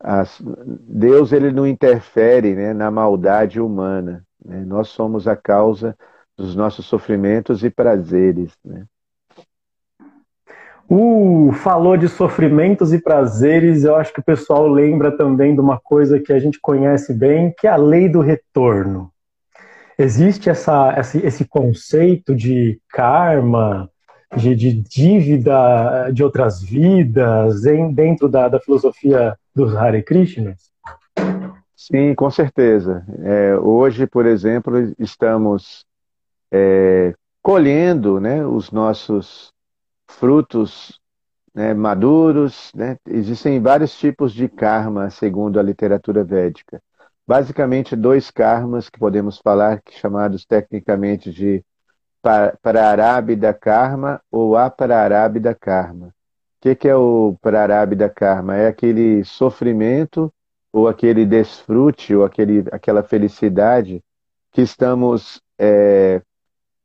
[0.00, 0.24] a,
[0.66, 4.24] Deus ele não interfere né, na maldade humana.
[4.44, 4.64] Né?
[4.64, 5.96] Nós somos a causa
[6.36, 8.52] dos nossos sofrimentos e prazeres.
[8.64, 8.84] Né?
[10.88, 15.78] Uh, falou de sofrimentos e prazeres, eu acho que o pessoal lembra também de uma
[15.78, 19.10] coisa que a gente conhece bem, que é a lei do retorno.
[19.98, 23.88] Existe essa, esse, conceito de karma,
[24.36, 30.70] de, de, dívida de outras vidas em, dentro da, da filosofia dos Hare Krishnas?
[31.76, 33.04] Sim, com certeza.
[33.22, 35.86] É, hoje, por exemplo, estamos
[36.56, 37.12] é,
[37.42, 39.52] colhendo né, os nossos
[40.06, 41.00] frutos
[41.52, 42.70] né, maduros.
[42.72, 42.96] Né?
[43.08, 46.80] Existem vários tipos de karma, segundo a literatura védica.
[47.26, 51.64] Basicamente, dois karmas que podemos falar, que chamados tecnicamente de
[52.62, 56.06] Prarabdha Karma ou Aprarabdha Karma.
[56.06, 56.12] O
[56.60, 58.56] que, que é o Prarabdha Karma?
[58.56, 60.32] É aquele sofrimento
[60.72, 64.02] ou aquele desfrute ou aquele, aquela felicidade
[64.52, 66.22] que estamos é,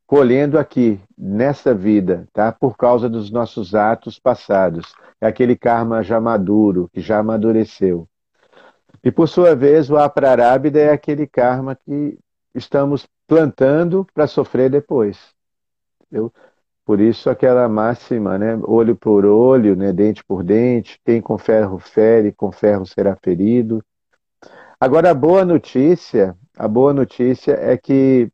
[0.10, 2.52] colhendo aqui, nessa vida, tá?
[2.52, 4.96] por causa dos nossos atos passados.
[5.22, 8.10] É aquele karma já maduro, que já amadureceu.
[9.04, 12.18] E por sua vez, o aprarabdha é aquele karma que
[12.56, 15.20] estamos plantando para sofrer depois.
[16.12, 16.34] Eu,
[16.84, 18.60] por isso aquela máxima, né?
[18.64, 19.94] olho por olho, né?
[19.94, 23.80] dente por dente, quem com ferro fere, com ferro será ferido.
[24.80, 28.32] Agora a boa notícia, a boa notícia é que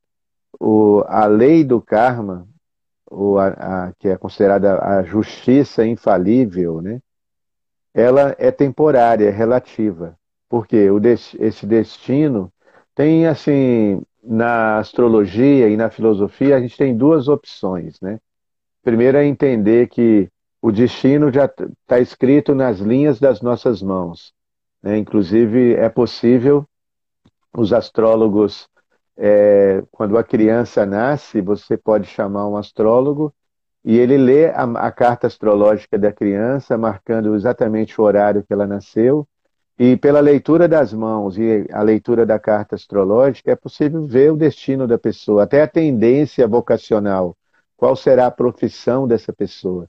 [0.59, 2.47] o, a lei do karma,
[3.05, 6.99] ou a, a, que é considerada a justiça infalível, né?
[7.93, 10.17] ela é temporária, é relativa.
[10.49, 10.99] Porque o
[11.39, 12.51] esse destino
[12.93, 17.99] tem, assim, na astrologia e na filosofia, a gente tem duas opções.
[18.01, 18.19] Né?
[18.83, 20.29] Primeiro é entender que
[20.61, 24.33] o destino já está escrito nas linhas das nossas mãos.
[24.83, 24.97] Né?
[24.97, 26.65] Inclusive, é possível
[27.57, 28.67] os astrólogos
[29.17, 33.33] é, quando a criança nasce, você pode chamar um astrólogo
[33.83, 38.65] e ele lê a, a, carta astrológica da criança, marcando exatamente o horário que ela
[38.65, 39.27] nasceu.
[39.77, 44.37] E pela leitura das mãos e a leitura da carta astrológica, é possível ver o
[44.37, 47.35] destino da pessoa, até a tendência vocacional.
[47.77, 49.87] Qual será a profissão dessa pessoa?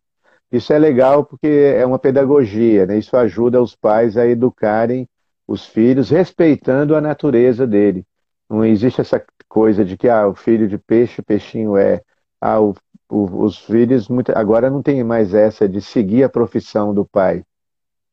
[0.51, 2.99] Isso é legal porque é uma pedagogia, né?
[2.99, 5.09] isso ajuda os pais a educarem
[5.47, 8.05] os filhos respeitando a natureza dele.
[8.49, 12.03] Não existe essa coisa de que ah, o filho de peixe, peixinho é.
[12.41, 12.75] Ah, o,
[13.09, 17.45] o, os filhos muito, agora não tem mais essa de seguir a profissão do pai.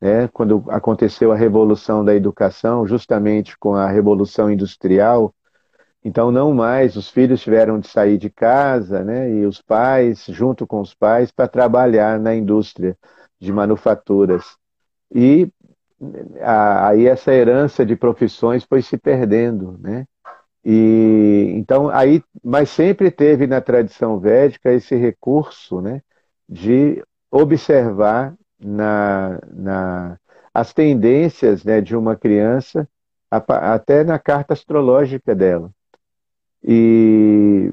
[0.02, 0.28] Né?
[0.30, 5.34] Quando aconteceu a revolução da educação, justamente com a revolução industrial,
[6.04, 9.32] então não mais os filhos tiveram de sair de casa, né?
[9.32, 12.98] E os pais, junto com os pais, para trabalhar na indústria
[13.40, 14.58] de manufaturas.
[15.14, 15.50] E
[16.42, 20.06] aí essa herança de profissões foi se perdendo, né?
[20.66, 26.02] E então aí, mas sempre teve na tradição védica esse recurso, né,
[26.48, 30.18] de observar na, na
[30.54, 32.88] as tendências, né, de uma criança
[33.30, 35.72] até na carta astrológica dela.
[36.64, 37.72] E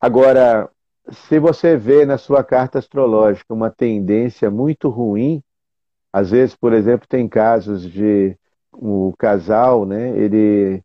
[0.00, 0.68] agora,
[1.10, 5.42] se você vê na sua carta astrológica uma tendência muito ruim,
[6.18, 8.36] às vezes, por exemplo, tem casos de
[8.72, 10.82] o casal, né, ele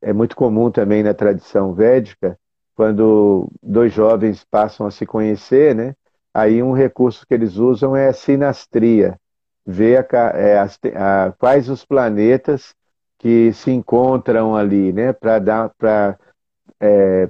[0.00, 2.38] é muito comum também na tradição védica,
[2.76, 5.94] quando dois jovens passam a se conhecer, né?
[6.32, 9.18] Aí um recurso que eles usam é a sinastria,
[9.66, 12.72] ver a, é, a, quais os planetas
[13.18, 15.12] que se encontram ali, né?
[15.12, 16.16] Para dar para
[16.80, 17.28] é,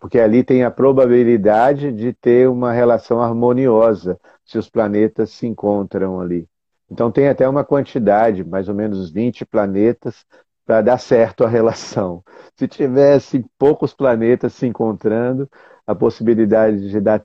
[0.00, 6.20] porque ali tem a probabilidade de ter uma relação harmoniosa se os planetas se encontram
[6.20, 6.48] ali.
[6.90, 10.24] Então tem até uma quantidade, mais ou menos 20 planetas
[10.64, 12.22] para dar certo a relação.
[12.56, 15.48] Se tivesse poucos planetas se encontrando,
[15.86, 17.22] a possibilidade de dar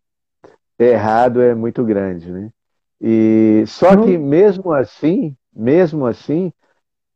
[0.78, 2.50] errado é muito grande, né?
[3.00, 6.54] E só que mesmo assim, mesmo assim,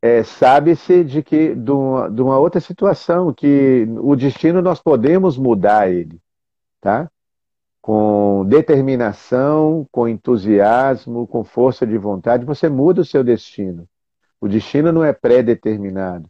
[0.02, 5.38] é, sabe-se de que de uma, de uma, outra situação que o destino nós podemos
[5.38, 6.20] mudar ele,
[6.82, 7.10] tá?
[7.86, 13.88] Com determinação, com entusiasmo, com força de vontade, você muda o seu destino.
[14.42, 16.28] O destino não é pré-determinado.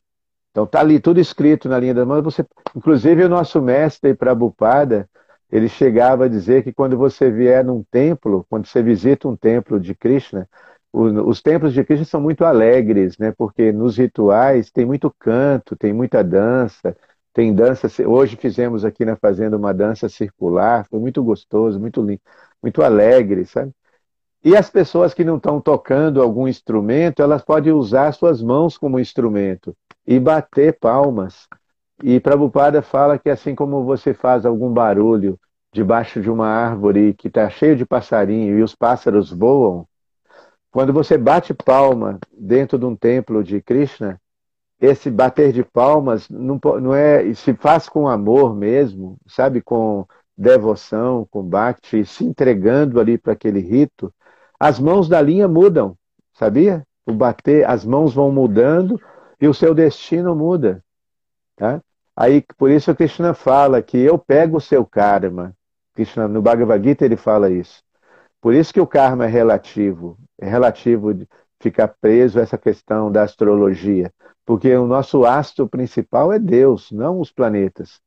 [0.52, 2.22] Então tá ali tudo escrito na linha da mão.
[2.24, 2.46] Você,
[2.76, 5.10] inclusive o nosso mestre Prabhupada,
[5.50, 9.80] ele chegava a dizer que quando você vier num templo, quando você visita um templo
[9.80, 10.50] de Krishna,
[10.92, 13.32] os templos de Krishna são muito alegres, né?
[13.32, 16.98] Porque nos rituais tem muito canto, tem muita dança,
[17.36, 17.90] tem dança.
[18.08, 22.22] Hoje fizemos aqui na fazenda uma dança circular, foi muito gostoso, muito lindo,
[22.64, 23.74] muito alegre, sabe?
[24.42, 29.00] E as pessoas que não estão tocando algum instrumento, elas podem usar suas mãos como
[29.00, 29.76] instrumento
[30.08, 31.46] e bater palmas.
[32.02, 35.38] E Prabhupada fala que assim como você faz algum barulho
[35.74, 39.86] debaixo de uma árvore que está cheio de passarinho e os pássaros voam,
[40.72, 44.22] quando você bate palma dentro de um templo de Krishna,
[44.80, 50.06] esse bater de palmas não, não é se faz com amor mesmo, sabe, com
[50.38, 54.14] devoção, com bhakti, se entregando ali para aquele rito,
[54.60, 55.98] as mãos da linha mudam,
[56.34, 56.86] sabia?
[57.06, 59.00] O bater, as mãos vão mudando
[59.40, 60.84] e o seu destino muda,
[61.56, 61.82] tá?
[62.16, 65.54] Aí por isso o Krishna fala que eu pego o seu karma.
[65.94, 67.82] Krishna no Bhagavad Gita ele fala isso.
[68.42, 71.28] Por isso que o karma é relativo, é relativo de
[71.60, 74.12] ficar preso a essa questão da astrologia.
[74.46, 78.00] Porque o nosso astro principal é Deus, não os planetas.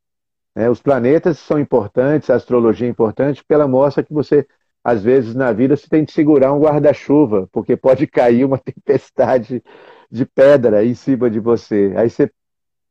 [0.55, 4.47] É, os planetas são importantes, a astrologia é importante, porque ela mostra que você,
[4.83, 9.63] às vezes, na vida, você tem que segurar um guarda-chuva, porque pode cair uma tempestade
[10.11, 11.93] de pedra em cima de você.
[11.95, 12.31] Aí você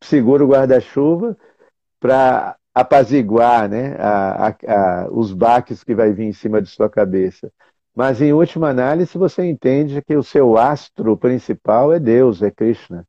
[0.03, 1.36] segura o guarda-chuva
[2.01, 6.88] para apaziguar né, a, a, a, os baques que vai vir em cima de sua
[6.88, 7.53] cabeça.
[7.94, 13.05] Mas, em última análise, você entende que o seu astro principal é Deus, é Krishna.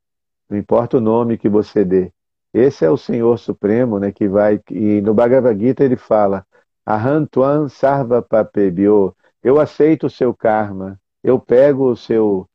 [0.50, 2.12] Não importa o nome que você dê.
[2.52, 4.60] Esse é o Senhor Supremo, né, que vai.
[4.68, 6.44] E no Bhagavad Gita ele fala:
[6.84, 9.14] Ahantuan Sarva Papebio.
[9.42, 11.00] Eu aceito o seu karma.
[11.22, 12.48] Eu pego o seu,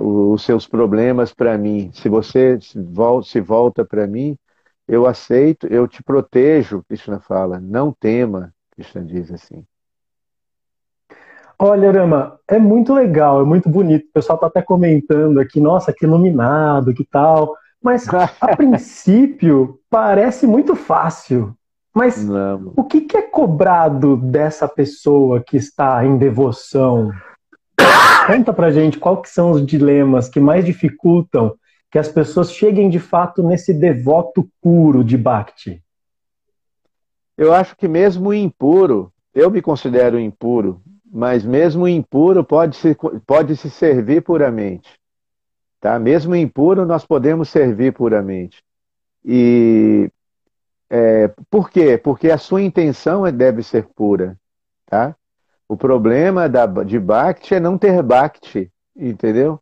[0.00, 1.90] os seus problemas para mim.
[1.92, 4.36] Se você se volta para mim,
[4.88, 7.60] eu aceito, eu te protejo, Krishna fala.
[7.60, 9.64] Não tema, Krishna diz assim.
[11.66, 14.04] Olha, Rama, é muito legal, é muito bonito.
[14.04, 17.56] O pessoal está até comentando aqui, nossa, que iluminado, que tal.
[17.82, 21.56] Mas, a princípio, parece muito fácil.
[21.94, 22.74] Mas Não.
[22.76, 27.10] o que, que é cobrado dessa pessoa que está em devoção?
[28.26, 31.54] Conta pra gente quais são os dilemas que mais dificultam
[31.90, 35.82] que as pessoas cheguem de fato nesse devoto puro de Bhakti.
[37.38, 40.82] Eu acho que mesmo impuro, eu me considero impuro,
[41.14, 44.98] mas mesmo impuro pode se, pode se servir puramente.
[45.80, 45.96] Tá?
[45.96, 48.64] Mesmo impuro, nós podemos servir puramente.
[49.24, 50.10] E
[50.90, 51.96] é, por quê?
[51.96, 54.36] Porque a sua intenção é, deve ser pura.
[54.86, 55.14] Tá?
[55.68, 59.60] O problema da, de Bhakti é não ter Bhakti, entendeu?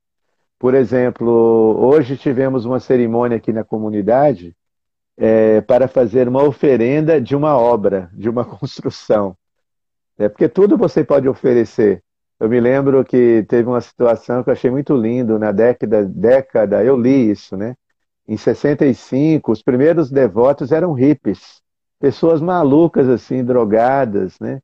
[0.59, 1.29] Por exemplo,
[1.79, 4.57] hoje tivemos uma cerimônia aqui na comunidade
[5.19, 9.37] é, para fazer uma oferenda de uma obra, de uma construção.
[10.23, 12.01] É porque tudo você pode oferecer.
[12.39, 16.85] Eu me lembro que teve uma situação que eu achei muito lindo na década, década,
[16.85, 17.75] eu li isso, né?
[18.27, 21.61] Em 65, os primeiros devotos eram hippies,
[21.99, 24.61] pessoas malucas assim, drogadas, né?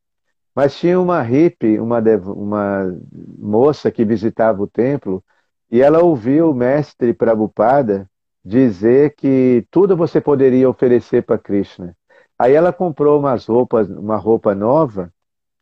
[0.55, 2.97] Mas tinha uma hippie, uma, uma
[3.37, 5.23] moça que visitava o templo,
[5.71, 8.09] e ela ouviu o mestre Prabhupada
[8.45, 11.97] dizer que tudo você poderia oferecer para Krishna.
[12.39, 15.13] Aí ela comprou umas roupas, uma roupa nova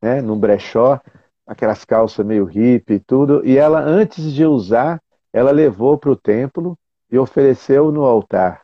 [0.01, 1.01] né, num brechó,
[1.47, 5.01] aquelas calças meio hippie e tudo, e ela, antes de usar,
[5.33, 6.77] ela levou para o templo
[7.11, 8.63] e ofereceu no altar.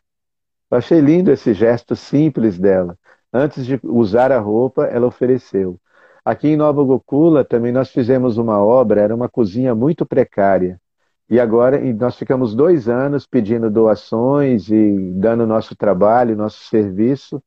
[0.71, 2.97] Eu achei lindo esse gesto simples dela.
[3.33, 5.79] Antes de usar a roupa, ela ofereceu.
[6.25, 10.81] Aqui em Nova Gokula também nós fizemos uma obra, era uma cozinha muito precária.
[11.29, 17.43] E agora nós ficamos dois anos pedindo doações e dando nosso trabalho, nosso serviço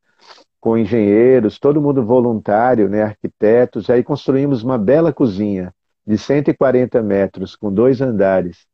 [0.65, 3.87] com engenheiros, todo mundo voluntário, né, arquitetos.
[3.87, 5.71] Aí construímos uma bela cozinha
[6.03, 8.65] de 140 metros, com dois andares.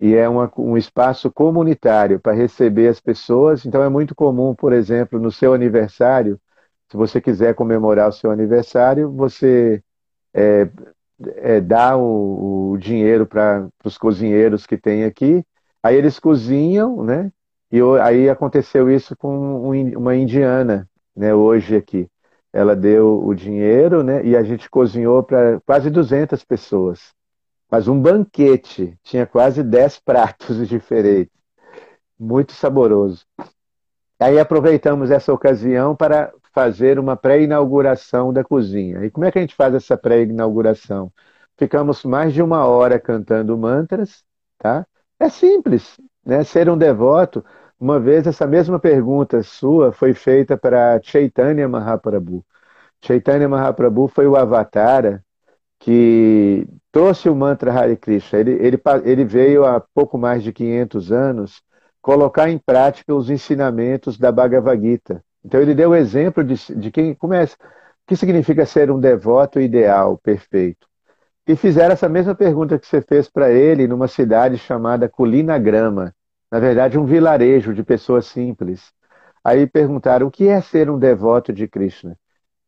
[0.00, 3.66] E é uma, um espaço comunitário para receber as pessoas.
[3.66, 6.38] Então é muito comum, por exemplo, no seu aniversário,
[6.88, 9.82] se você quiser comemorar o seu aniversário, você
[10.32, 10.68] é,
[11.38, 15.44] é, dá o, o dinheiro para os cozinheiros que tem aqui.
[15.82, 17.32] Aí eles cozinham, né?
[17.72, 22.08] E aí aconteceu isso com uma indiana né, hoje aqui.
[22.52, 27.12] Ela deu o dinheiro né, e a gente cozinhou para quase 200 pessoas.
[27.70, 31.34] Mas um banquete, tinha quase 10 pratos diferentes.
[32.18, 33.24] Muito saboroso.
[34.20, 39.04] Aí aproveitamos essa ocasião para fazer uma pré-inauguração da cozinha.
[39.04, 41.12] E como é que a gente faz essa pré-inauguração?
[41.58, 44.22] Ficamos mais de uma hora cantando mantras,
[44.58, 44.86] tá?
[45.18, 46.44] É simples, né?
[46.44, 47.44] Ser um devoto.
[47.78, 52.44] Uma vez essa mesma pergunta sua foi feita para Chaitanya Mahaprabhu.
[53.04, 55.22] Chaitanya Mahaprabhu foi o avatara
[55.78, 58.38] que trouxe o mantra Hare Krishna.
[58.38, 61.62] Ele, ele, ele veio há pouco mais de 500 anos
[62.00, 65.22] colocar em prática os ensinamentos da Bhagavad Gita.
[65.44, 67.56] Então ele deu o exemplo de, de quem começa.
[67.56, 70.86] O que significa ser um devoto ideal, perfeito?
[71.46, 75.10] E fizeram essa mesma pergunta que você fez para ele numa cidade chamada
[75.62, 76.14] Grama,
[76.54, 78.92] na verdade um vilarejo de pessoas simples.
[79.42, 82.16] Aí perguntaram o que é ser um devoto de Krishna.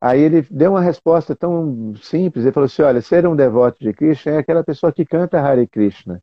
[0.01, 3.93] Aí ele deu uma resposta tão simples, ele falou assim, olha, ser um devoto de
[3.93, 6.20] Krishna é aquela pessoa que canta Hare Krishna.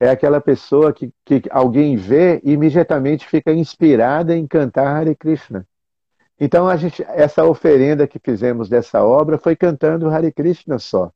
[0.00, 5.64] É aquela pessoa que, que alguém vê e imediatamente fica inspirada em cantar Hare Krishna.
[6.40, 11.12] Então a gente, essa oferenda que fizemos dessa obra foi cantando Hare Krishna só.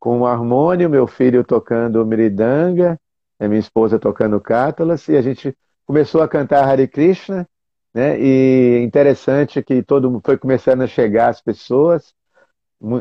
[0.00, 2.98] Com o harmônio, meu filho tocando Miridanga,
[3.44, 7.46] a minha esposa tocando Cátalas, e a gente começou a cantar Hare Krishna,
[7.94, 8.18] né?
[8.20, 12.14] E interessante que todo foi começando a chegar as pessoas,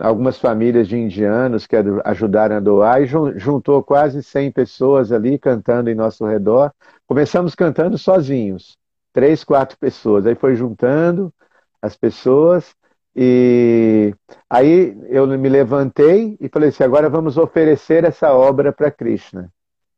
[0.01, 5.89] algumas famílias de indianos que ajudaram a doar, e juntou quase 100 pessoas ali cantando
[5.89, 6.71] em nosso redor.
[7.07, 8.77] Começamos cantando sozinhos,
[9.13, 10.25] três, quatro pessoas.
[10.25, 11.33] Aí foi juntando,
[11.81, 12.75] as pessoas.
[13.15, 14.13] E
[14.49, 19.51] aí eu me levantei e falei assim: agora vamos oferecer essa obra para Krishna.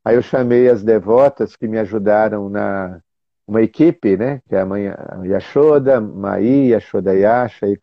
[0.04, 3.00] Aí eu chamei as devotas que me ajudaram na
[3.46, 4.40] uma equipe, né?
[4.48, 4.84] Que é a mãe
[5.24, 7.78] Yashoda, Mai, Yashoda Yasha e.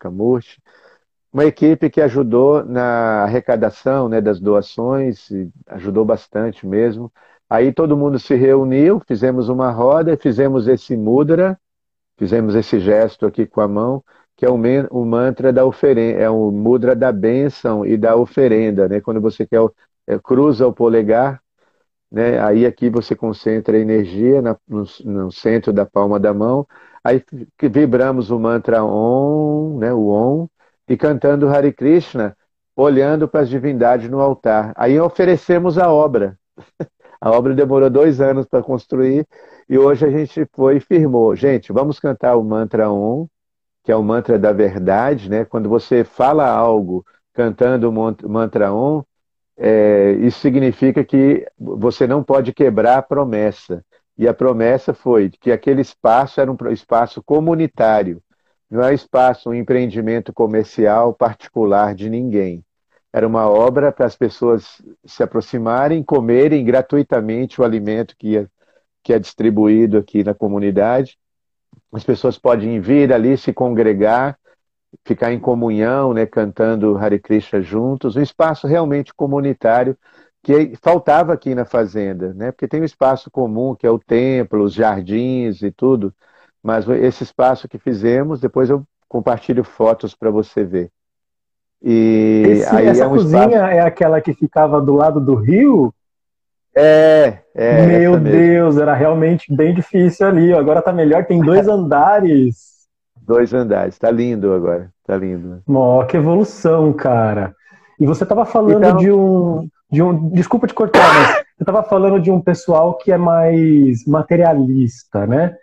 [1.32, 5.28] Uma equipe que ajudou na arrecadação né, das doações,
[5.66, 7.10] ajudou bastante mesmo.
[7.48, 11.58] Aí todo mundo se reuniu, fizemos uma roda, fizemos esse mudra,
[12.22, 14.04] Fizemos esse gesto aqui com a mão,
[14.36, 14.54] que é o,
[14.92, 19.00] o mantra da oferenda, é o mudra da bênção e da oferenda, né?
[19.00, 19.60] Quando você quer
[20.06, 21.41] é, cruza o polegar,
[22.12, 22.38] né?
[22.40, 26.66] Aí aqui você concentra a energia na, no, no, centro da palma da mão,
[27.02, 27.24] aí
[27.60, 29.92] vibramos o mantra Om, né?
[29.94, 30.48] O Om
[30.88, 32.36] e cantando Hare Krishna,
[32.76, 34.72] olhando para as divindades no altar.
[34.76, 36.38] Aí oferecemos a obra.
[37.24, 39.24] A obra demorou dois anos para construir
[39.68, 41.36] e hoje a gente foi e firmou.
[41.36, 43.28] Gente, vamos cantar o mantra Om,
[43.84, 45.44] que é o mantra da verdade, né?
[45.44, 49.04] Quando você fala algo cantando o mantra Om,
[49.56, 53.84] é, isso significa que você não pode quebrar a promessa.
[54.16, 58.22] E a promessa foi que aquele espaço era um espaço comunitário,
[58.70, 62.64] não é espaço, um empreendimento comercial particular de ninguém.
[63.12, 68.46] Era uma obra para as pessoas se aproximarem, comerem gratuitamente o alimento que,
[69.02, 71.18] que é distribuído aqui na comunidade.
[71.92, 74.38] As pessoas podem vir ali se congregar,
[75.04, 79.96] ficar em comunhão, né, cantando Hare Krishna juntos, um espaço realmente comunitário
[80.42, 82.50] que faltava aqui na fazenda, né?
[82.50, 86.12] Porque tem um espaço comum que é o templo, os jardins e tudo,
[86.62, 90.90] mas esse espaço que fizemos, depois eu compartilho fotos para você ver.
[91.80, 93.64] E Esse, aí essa é um cozinha espaço...
[93.72, 95.92] é aquela que ficava do lado do rio?
[96.74, 97.86] É, é.
[97.86, 100.52] Meu Deus, era realmente bem difícil ali.
[100.52, 102.71] Agora tá melhor, tem dois andares.
[103.24, 105.62] Dois andares, tá lindo agora, tá lindo.
[105.68, 107.54] Ó, que evolução, cara.
[107.98, 108.96] E você tava falando então...
[108.96, 113.12] de um, de um, desculpa te cortar, mas você tava falando de um pessoal que
[113.12, 115.54] é mais materialista, né?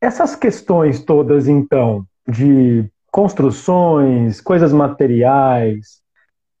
[0.00, 6.00] Essas questões todas, então, de construções, coisas materiais.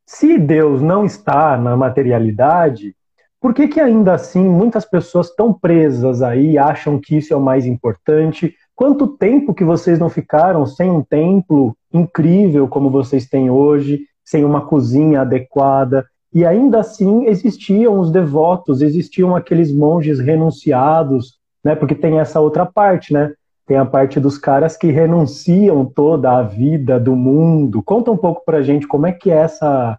[0.06, 2.94] Se Deus não está na materialidade,
[3.40, 7.40] por que, que ainda assim muitas pessoas estão presas aí, acham que isso é o
[7.40, 8.54] mais importante?
[8.74, 14.44] Quanto tempo que vocês não ficaram sem um templo incrível como vocês têm hoje, sem
[14.44, 16.06] uma cozinha adequada?
[16.32, 21.76] E ainda assim existiam os devotos, existiam aqueles monges renunciados, né?
[21.76, 23.32] Porque tem essa outra parte, né?
[23.64, 27.82] Tem a parte dos caras que renunciam toda a vida do mundo.
[27.82, 29.98] Conta um pouco pra gente como é que é essa,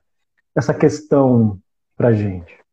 [0.54, 1.58] essa questão
[1.96, 2.65] pra gente.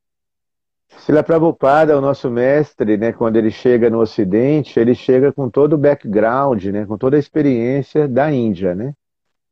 [0.98, 5.72] Sila Prabhupada, o nosso mestre, né, quando ele chega no Ocidente, ele chega com todo
[5.72, 8.94] o background, né, com toda a experiência da Índia, né?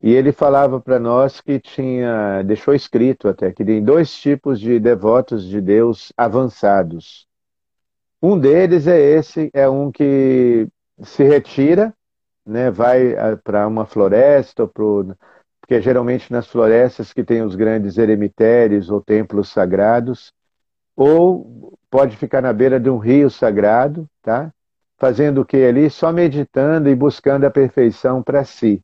[0.03, 4.78] E ele falava para nós que tinha, deixou escrito até, que tem dois tipos de
[4.78, 7.26] devotos de Deus avançados.
[8.22, 10.68] Um deles é esse, é um que
[11.03, 11.93] se retira,
[12.47, 15.14] né, vai ah, para uma floresta, pro,
[15.61, 20.32] porque geralmente nas florestas que tem os grandes eremitérios ou templos sagrados,
[21.01, 24.53] ou pode ficar na beira de um rio sagrado, tá?
[24.98, 25.88] Fazendo o que ali?
[25.88, 28.82] Só meditando e buscando a perfeição para si.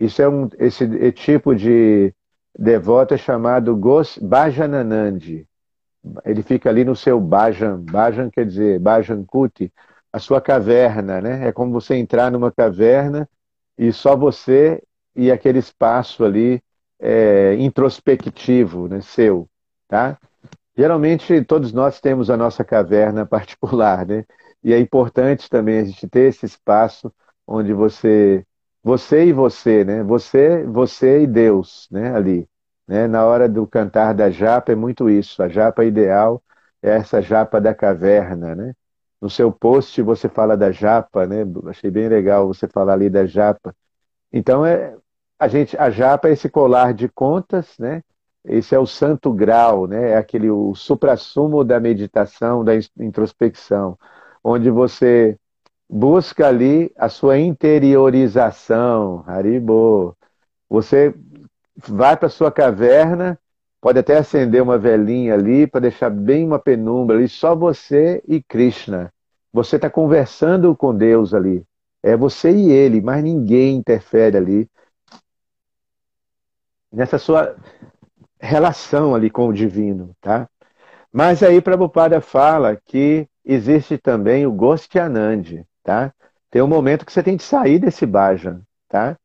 [0.00, 2.14] Isso é um, esse tipo de
[2.58, 5.46] devoto é chamado Gos Bhajananandi.
[6.24, 7.76] Ele fica ali no seu Bhajan.
[7.78, 9.70] Bhajan quer dizer Bhajan Kuti,
[10.10, 11.48] a sua caverna, né?
[11.48, 13.28] É como você entrar numa caverna
[13.76, 14.82] e só você
[15.14, 16.62] e aquele espaço ali
[16.98, 19.46] é, introspectivo, né, seu,
[19.86, 20.18] tá?
[20.76, 24.24] Geralmente todos nós temos a nossa caverna particular, né?
[24.62, 27.12] E é importante também a gente ter esse espaço
[27.46, 28.44] onde você,
[28.82, 30.02] você e você, né?
[30.02, 32.14] Você, você e Deus, né?
[32.14, 32.48] Ali,
[32.88, 33.06] né?
[33.06, 35.42] Na hora do cantar da japa é muito isso.
[35.42, 36.42] A japa ideal
[36.82, 38.74] é essa japa da caverna, né?
[39.20, 41.44] No seu post você fala da japa, né?
[41.66, 43.74] Achei bem legal você falar ali da japa.
[44.32, 44.96] Então é
[45.38, 48.02] a gente, a japa é esse colar de contas, né?
[48.44, 50.10] Esse é o santo grau, né?
[50.10, 53.98] É aquele o suprassumo da meditação, da introspecção,
[54.42, 55.38] onde você
[55.88, 60.16] busca ali a sua interiorização, Haribo.
[60.68, 61.14] Você
[61.76, 63.38] vai para sua caverna,
[63.80, 68.42] pode até acender uma velinha ali para deixar bem uma penumbra ali, só você e
[68.42, 69.10] Krishna.
[69.52, 71.64] Você está conversando com Deus ali.
[72.02, 74.68] É você e ele, mas ninguém interfere ali
[76.92, 77.56] nessa sua
[78.44, 80.48] relação ali com o divino, tá?
[81.12, 86.12] Mas aí Prabhupada fala que existe também o Gostyanand, tá?
[86.50, 89.16] Tem um momento que você tem que sair desse bhajan, tá?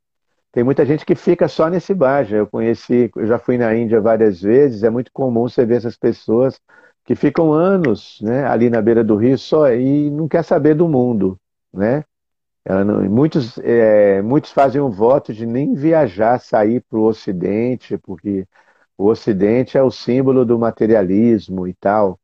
[0.51, 2.37] Tem muita gente que fica só nesse bhajan.
[2.37, 5.97] Eu conheci, eu já fui na Índia várias vezes, é muito comum você ver essas
[5.97, 6.59] pessoas
[7.05, 10.87] que ficam anos, né, ali na beira do rio só e não quer saber do
[10.87, 11.39] mundo,
[11.73, 12.03] né?
[12.85, 18.45] Não, muitos, é, muitos fazem um voto de nem viajar, sair para o Ocidente, porque
[18.99, 22.19] o Ocidente é o símbolo do materialismo e tal.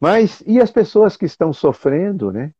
[0.00, 2.52] Mas e as pessoas que estão sofrendo, né?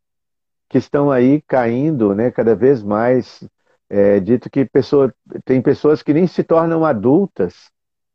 [0.68, 2.32] Que estão aí caindo, né?
[2.32, 3.48] Cada vez mais.
[3.88, 7.70] É, dito que pessoa, tem pessoas que nem se tornam adultas,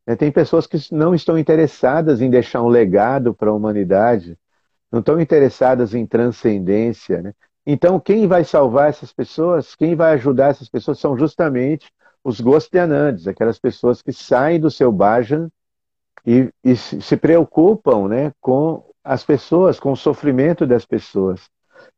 [0.07, 0.15] né?
[0.15, 4.37] tem pessoas que não estão interessadas em deixar um legado para a humanidade,
[4.91, 7.33] não estão interessadas em transcendência, né?
[7.65, 11.91] Então, quem vai salvar essas pessoas, quem vai ajudar essas pessoas são justamente
[12.27, 15.49] os Gostianandes, aquelas pessoas que saem do seu bhajan
[16.25, 21.49] e, e se preocupam né, com as pessoas, com o sofrimento das pessoas.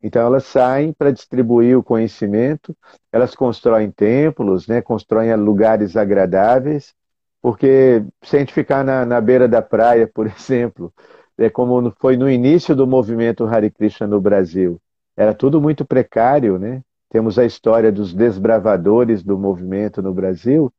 [0.03, 2.77] Então elas saem para distribuir o conhecimento,
[3.11, 6.93] elas constroem templos, né, constroem lugares agradáveis,
[7.41, 10.93] porque se a gente ficar na, na beira da praia, por exemplo,
[11.39, 14.80] é como foi no início do movimento Hare Krishna no Brasil,
[15.17, 16.84] era tudo muito precário, né?
[17.10, 20.72] Temos a história dos desbravadores do movimento no Brasil,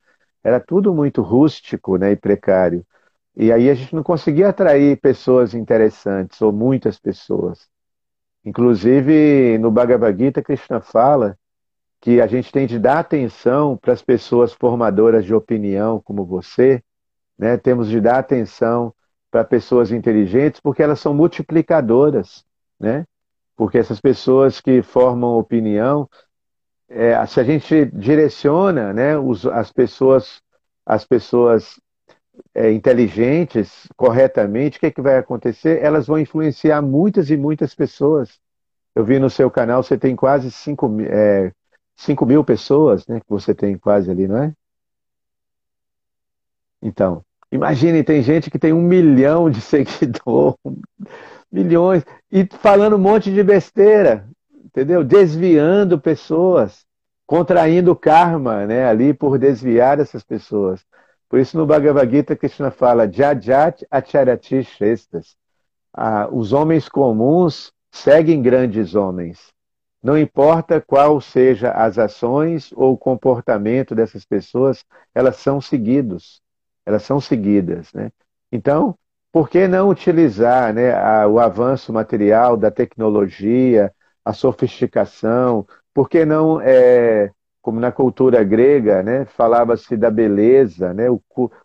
[0.42, 2.86] era tudo muito rústico né, e precário.
[3.36, 7.68] E aí a gente não conseguia atrair pessoas interessantes, ou muitas pessoas.
[8.44, 11.36] Inclusive, no Bhagavad Gita, Krishna fala
[12.00, 16.82] que a gente tem de dar atenção para as pessoas formadoras de opinião, como você,
[17.38, 17.56] né?
[17.58, 18.94] temos de dar atenção
[19.30, 22.44] para pessoas inteligentes, porque elas são multiplicadoras.
[22.78, 23.04] Né?
[23.60, 26.08] Porque essas pessoas que formam opinião,
[26.88, 30.40] é, se a gente direciona né, os, as pessoas,
[30.86, 31.78] as pessoas
[32.54, 35.78] é, inteligentes corretamente, o que, é que vai acontecer?
[35.82, 38.40] Elas vão influenciar muitas e muitas pessoas.
[38.94, 41.52] Eu vi no seu canal, você tem quase 5 é,
[42.24, 43.20] mil pessoas, né?
[43.20, 44.54] Que você tem quase ali, não é?
[46.80, 50.56] Então, imagine, tem gente que tem um milhão de seguidores,
[51.50, 54.28] milhões, e falando um monte de besteira,
[54.64, 55.02] entendeu?
[55.02, 56.84] Desviando pessoas,
[57.26, 60.84] contraindo karma, né, ali por desviar essas pessoas.
[61.28, 65.36] Por isso no Bhagavad Gita Krishna fala Jajat Acharati Shrestas.
[65.92, 69.52] Ah, os homens comuns seguem grandes homens.
[70.02, 74.84] Não importa qual seja as ações ou o comportamento dessas pessoas,
[75.14, 76.40] elas são seguidos.
[76.86, 78.10] Elas são seguidas, né?
[78.50, 78.96] Então,
[79.32, 83.92] por que não utilizar né, a, o avanço material da tecnologia,
[84.24, 85.66] a sofisticação?
[85.94, 87.30] Por que não, é,
[87.62, 91.20] como na cultura grega, né, falava-se da beleza, né, o,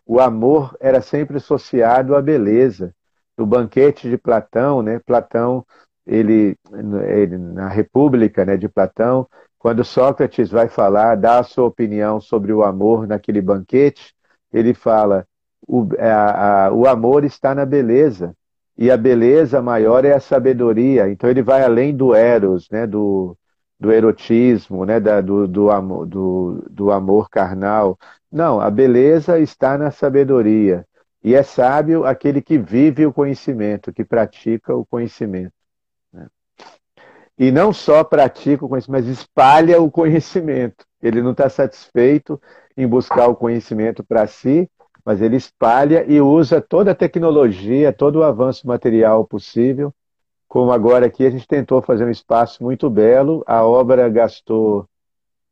[0.06, 2.94] o amor era sempre associado à beleza.
[3.36, 5.64] No banquete de Platão, né, Platão,
[6.06, 6.56] ele,
[7.08, 9.26] ele na República né, de Platão,
[9.58, 14.14] quando Sócrates vai falar, dá a sua opinião sobre o amor naquele banquete,
[14.52, 15.26] ele fala
[15.66, 18.34] o, é, a, a, o amor está na beleza.
[18.78, 21.08] E a beleza maior é a sabedoria.
[21.08, 22.86] Então ele vai além do eros, né?
[22.86, 23.36] do,
[23.80, 25.00] do erotismo, né?
[25.00, 27.98] Da, do, do, amor, do, do amor carnal.
[28.30, 30.86] Não, a beleza está na sabedoria.
[31.24, 35.52] E é sábio aquele que vive o conhecimento, que pratica o conhecimento.
[36.12, 36.26] Né?
[37.38, 40.84] E não só pratica o conhecimento, mas espalha o conhecimento.
[41.02, 42.40] Ele não está satisfeito
[42.76, 44.70] em buscar o conhecimento para si,
[45.06, 49.94] mas ele espalha e usa toda a tecnologia, todo o avanço material possível.
[50.48, 54.84] Como agora aqui a gente tentou fazer um espaço muito belo, a obra gastou,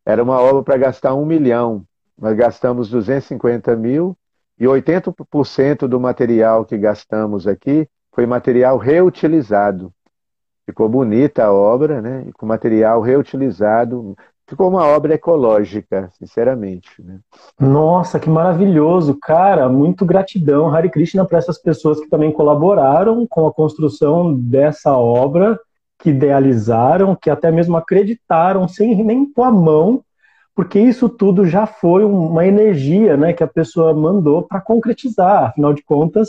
[0.04, 1.84] era uma obra para gastar um milhão,
[2.18, 4.16] nós gastamos 250 mil
[4.58, 9.92] e 80% do material que gastamos aqui foi material reutilizado.
[10.66, 12.26] Ficou bonita a obra, né?
[12.34, 14.16] com material reutilizado.
[14.46, 17.02] Ficou uma obra ecológica, sinceramente.
[17.02, 17.18] Né?
[17.58, 19.68] Nossa, que maravilhoso, cara!
[19.68, 25.58] Muito gratidão, Hare Krishna, para essas pessoas que também colaboraram com a construção dessa obra,
[25.98, 30.04] que idealizaram, que até mesmo acreditaram, sem nem pôr a mão,
[30.54, 35.44] porque isso tudo já foi uma energia né, que a pessoa mandou para concretizar.
[35.44, 36.28] Afinal de contas,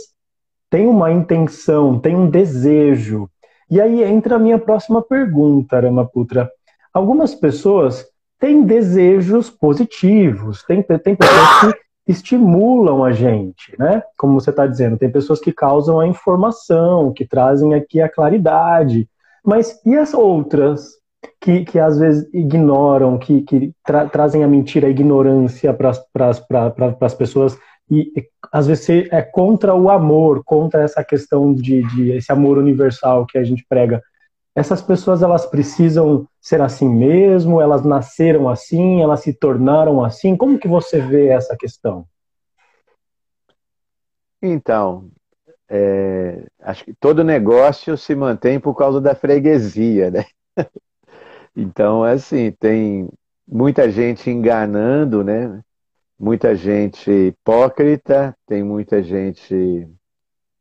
[0.69, 3.29] tem uma intenção, tem um desejo.
[3.69, 6.49] E aí entra a minha próxima pergunta, Ramaputra.
[6.95, 8.07] Algumas pessoas
[8.39, 11.73] têm desejos positivos, tem, tem pessoas
[12.05, 14.01] que estimulam a gente, né?
[14.17, 19.09] Como você está dizendo, tem pessoas que causam a informação, que trazem aqui a claridade.
[19.43, 20.91] Mas e as outras
[21.41, 25.89] que, que às vezes ignoram, que, que tra trazem a mentira, a ignorância para
[27.01, 27.57] as pessoas
[27.91, 28.09] e
[28.53, 33.37] às vezes é contra o amor, contra essa questão de, de esse amor universal que
[33.37, 34.01] a gente prega.
[34.55, 37.59] Essas pessoas elas precisam ser assim mesmo?
[37.59, 39.01] Elas nasceram assim?
[39.01, 40.37] Elas se tornaram assim?
[40.37, 42.07] Como que você vê essa questão?
[44.41, 45.09] Então,
[45.67, 50.25] é, acho que todo negócio se mantém por causa da freguesia, né?
[51.57, 53.07] Então, é assim, tem
[53.47, 55.61] muita gente enganando, né?
[56.19, 59.87] Muita gente hipócrita, tem muita gente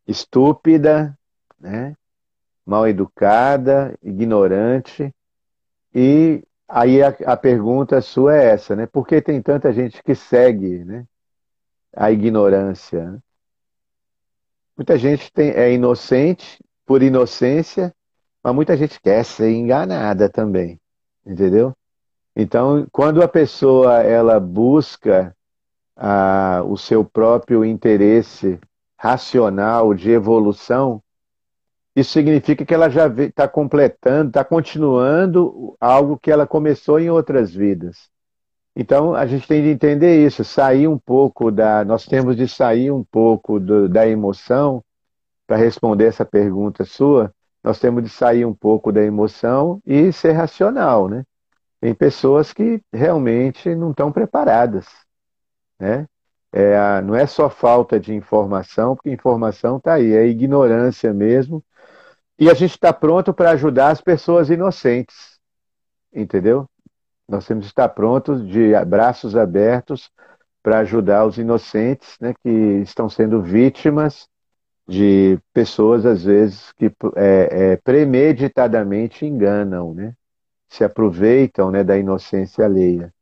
[0.07, 1.19] estúpida,
[1.59, 1.97] né?
[2.67, 5.15] Mal educada, ignorante.
[5.95, 8.87] E aí a, a pergunta sua é essa, né?
[8.87, 11.05] Por que tem tanta gente que segue, né?
[11.95, 13.13] A ignorância.
[13.13, 13.19] Né?
[14.77, 17.95] Muita gente tem, é inocente por inocência,
[18.43, 20.81] mas muita gente quer ser enganada também
[21.25, 21.75] entendeu?
[22.37, 25.35] Então, quando a pessoa ela busca
[25.97, 28.59] ah, o seu próprio interesse
[28.99, 31.01] racional de evolução,
[31.95, 37.55] isso significa que ela já está completando, está continuando algo que ela começou em outras
[37.55, 38.09] vidas.
[38.77, 41.85] Então, a gente tem de entender isso, sair um pouco da.
[41.85, 44.83] Nós temos de sair um pouco do, da emoção
[45.47, 47.33] para responder essa pergunta sua,
[47.63, 51.25] nós temos de sair um pouco da emoção e ser racional, né?
[51.81, 54.87] Tem pessoas que realmente não estão preparadas,
[55.79, 56.07] né?
[56.53, 61.65] É, não é só falta de informação, porque informação está aí, é ignorância mesmo.
[62.39, 65.39] E a gente está pronto para ajudar as pessoas inocentes,
[66.13, 66.69] entendeu?
[67.29, 70.11] Nós temos que estar prontos, de braços abertos,
[70.63, 72.49] para ajudar os inocentes, né, que
[72.83, 74.29] estão sendo vítimas
[74.89, 80.15] de pessoas, às vezes, que é, é, premeditadamente enganam, né?
[80.69, 83.13] se aproveitam né, da inocência alheia.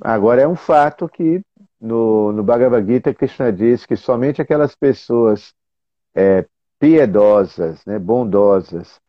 [0.00, 1.40] Agora, é um fato que
[1.80, 5.54] no, no Bhagavad Gita, Krishna diz que somente aquelas pessoas
[6.14, 6.44] é,
[6.78, 9.00] piedosas, né, bondosas,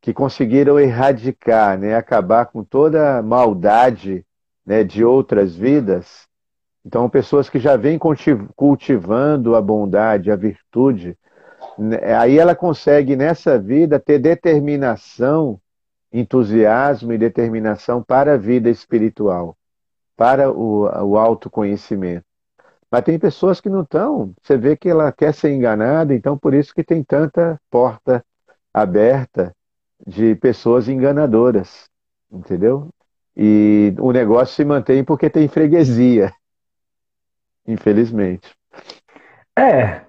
[0.00, 4.24] que conseguiram erradicar, né, acabar com toda a maldade
[4.64, 6.26] né, de outras vidas,
[6.84, 7.98] então pessoas que já vêm
[8.54, 11.16] cultivando a bondade, a virtude,
[11.78, 15.58] né, aí ela consegue nessa vida ter determinação,
[16.12, 19.56] entusiasmo e determinação para a vida espiritual,
[20.16, 22.26] para o, o autoconhecimento.
[22.94, 26.54] Mas tem pessoas que não estão, você vê que ela quer ser enganada, então por
[26.54, 28.24] isso que tem tanta porta
[28.72, 29.52] aberta
[30.06, 31.86] de pessoas enganadoras,
[32.30, 32.88] entendeu?
[33.36, 36.32] E o negócio se mantém porque tem freguesia,
[37.66, 38.54] infelizmente.
[39.58, 40.02] É,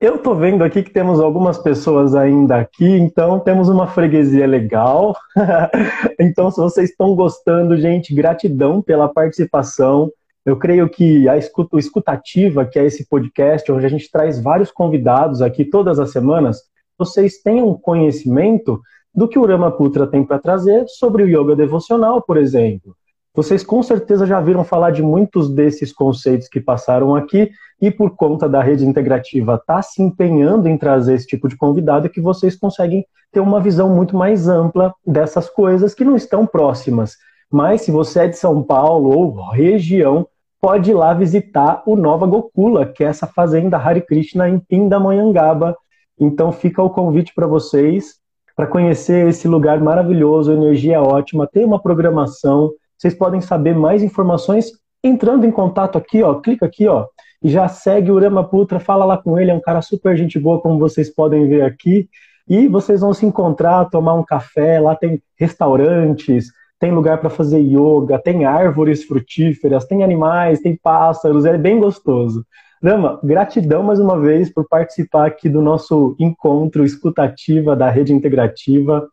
[0.00, 5.14] eu tô vendo aqui que temos algumas pessoas ainda aqui, então temos uma freguesia legal.
[6.18, 10.10] então, se vocês estão gostando, gente, gratidão pela participação.
[10.44, 14.70] Eu creio que a escuta, escutativa, que é esse podcast, onde a gente traz vários
[14.70, 16.62] convidados aqui todas as semanas,
[16.98, 18.80] vocês tenham conhecimento
[19.14, 22.96] do que o Ramaputra tem para trazer sobre o yoga devocional, por exemplo.
[23.34, 28.14] Vocês com certeza já viram falar de muitos desses conceitos que passaram aqui, e por
[28.14, 32.20] conta da rede integrativa estar tá se empenhando em trazer esse tipo de convidado, que
[32.20, 37.16] vocês conseguem ter uma visão muito mais ampla dessas coisas que não estão próximas.
[37.50, 40.26] Mas se você é de São Paulo ou região,
[40.60, 45.76] pode ir lá visitar o Nova Gokula, que é essa fazenda Hare Krishna em Pindamonhangaba.
[46.18, 48.20] Então fica o convite para vocês
[48.60, 54.70] para conhecer esse lugar maravilhoso, energia ótima, tem uma programação, vocês podem saber mais informações
[55.02, 57.06] entrando em contato aqui, ó, clica aqui, ó,
[57.42, 60.38] e já segue o Rama Putra, fala lá com ele, é um cara super gente
[60.38, 62.06] boa, como vocês podem ver aqui,
[62.46, 66.48] e vocês vão se encontrar, tomar um café, lá tem restaurantes,
[66.80, 72.44] tem lugar para fazer yoga, tem árvores frutíferas, tem animais, tem pássaros, é bem gostoso.
[72.82, 79.06] Rama, gratidão mais uma vez por participar aqui do nosso encontro escutativa da Rede Integrativa.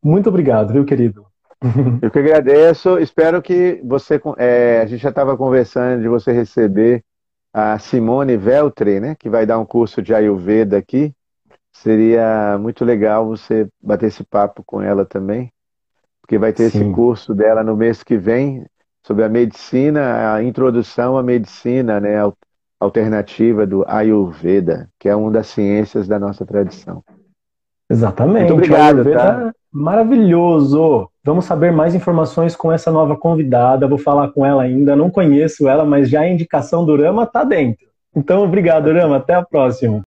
[0.00, 1.26] Muito obrigado, viu, querido?
[2.00, 2.96] Eu que agradeço.
[3.00, 4.20] Espero que você.
[4.36, 7.02] É, a gente já estava conversando de você receber
[7.52, 9.16] a Simone Veltri, né?
[9.18, 11.12] Que vai dar um curso de Ayurveda aqui.
[11.72, 15.50] Seria muito legal você bater esse papo com ela também,
[16.28, 16.82] porque vai ter Sim.
[16.82, 18.66] esse curso dela no mês que vem
[19.02, 22.16] sobre a medicina, a introdução à medicina, né?
[22.78, 27.02] Alternativa do Ayurveda, que é uma das ciências da nossa tradição.
[27.90, 28.52] Exatamente.
[28.52, 29.10] Muito obrigado.
[29.10, 29.52] Tá?
[29.72, 31.08] Maravilhoso.
[31.24, 33.88] Vamos saber mais informações com essa nova convidada.
[33.88, 34.94] Vou falar com ela ainda.
[34.94, 37.88] Não conheço ela, mas já a indicação do Rama está dentro.
[38.14, 39.16] Então, obrigado, Rama.
[39.16, 40.02] Até a próxima.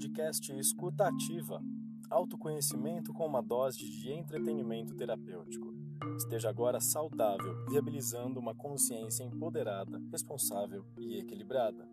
[0.00, 1.60] Podcast Escuta Ativa
[2.08, 5.74] autoconhecimento com uma dose de entretenimento terapêutico.
[6.16, 11.86] Esteja agora saudável, viabilizando uma consciência empoderada, responsável e equilibrada.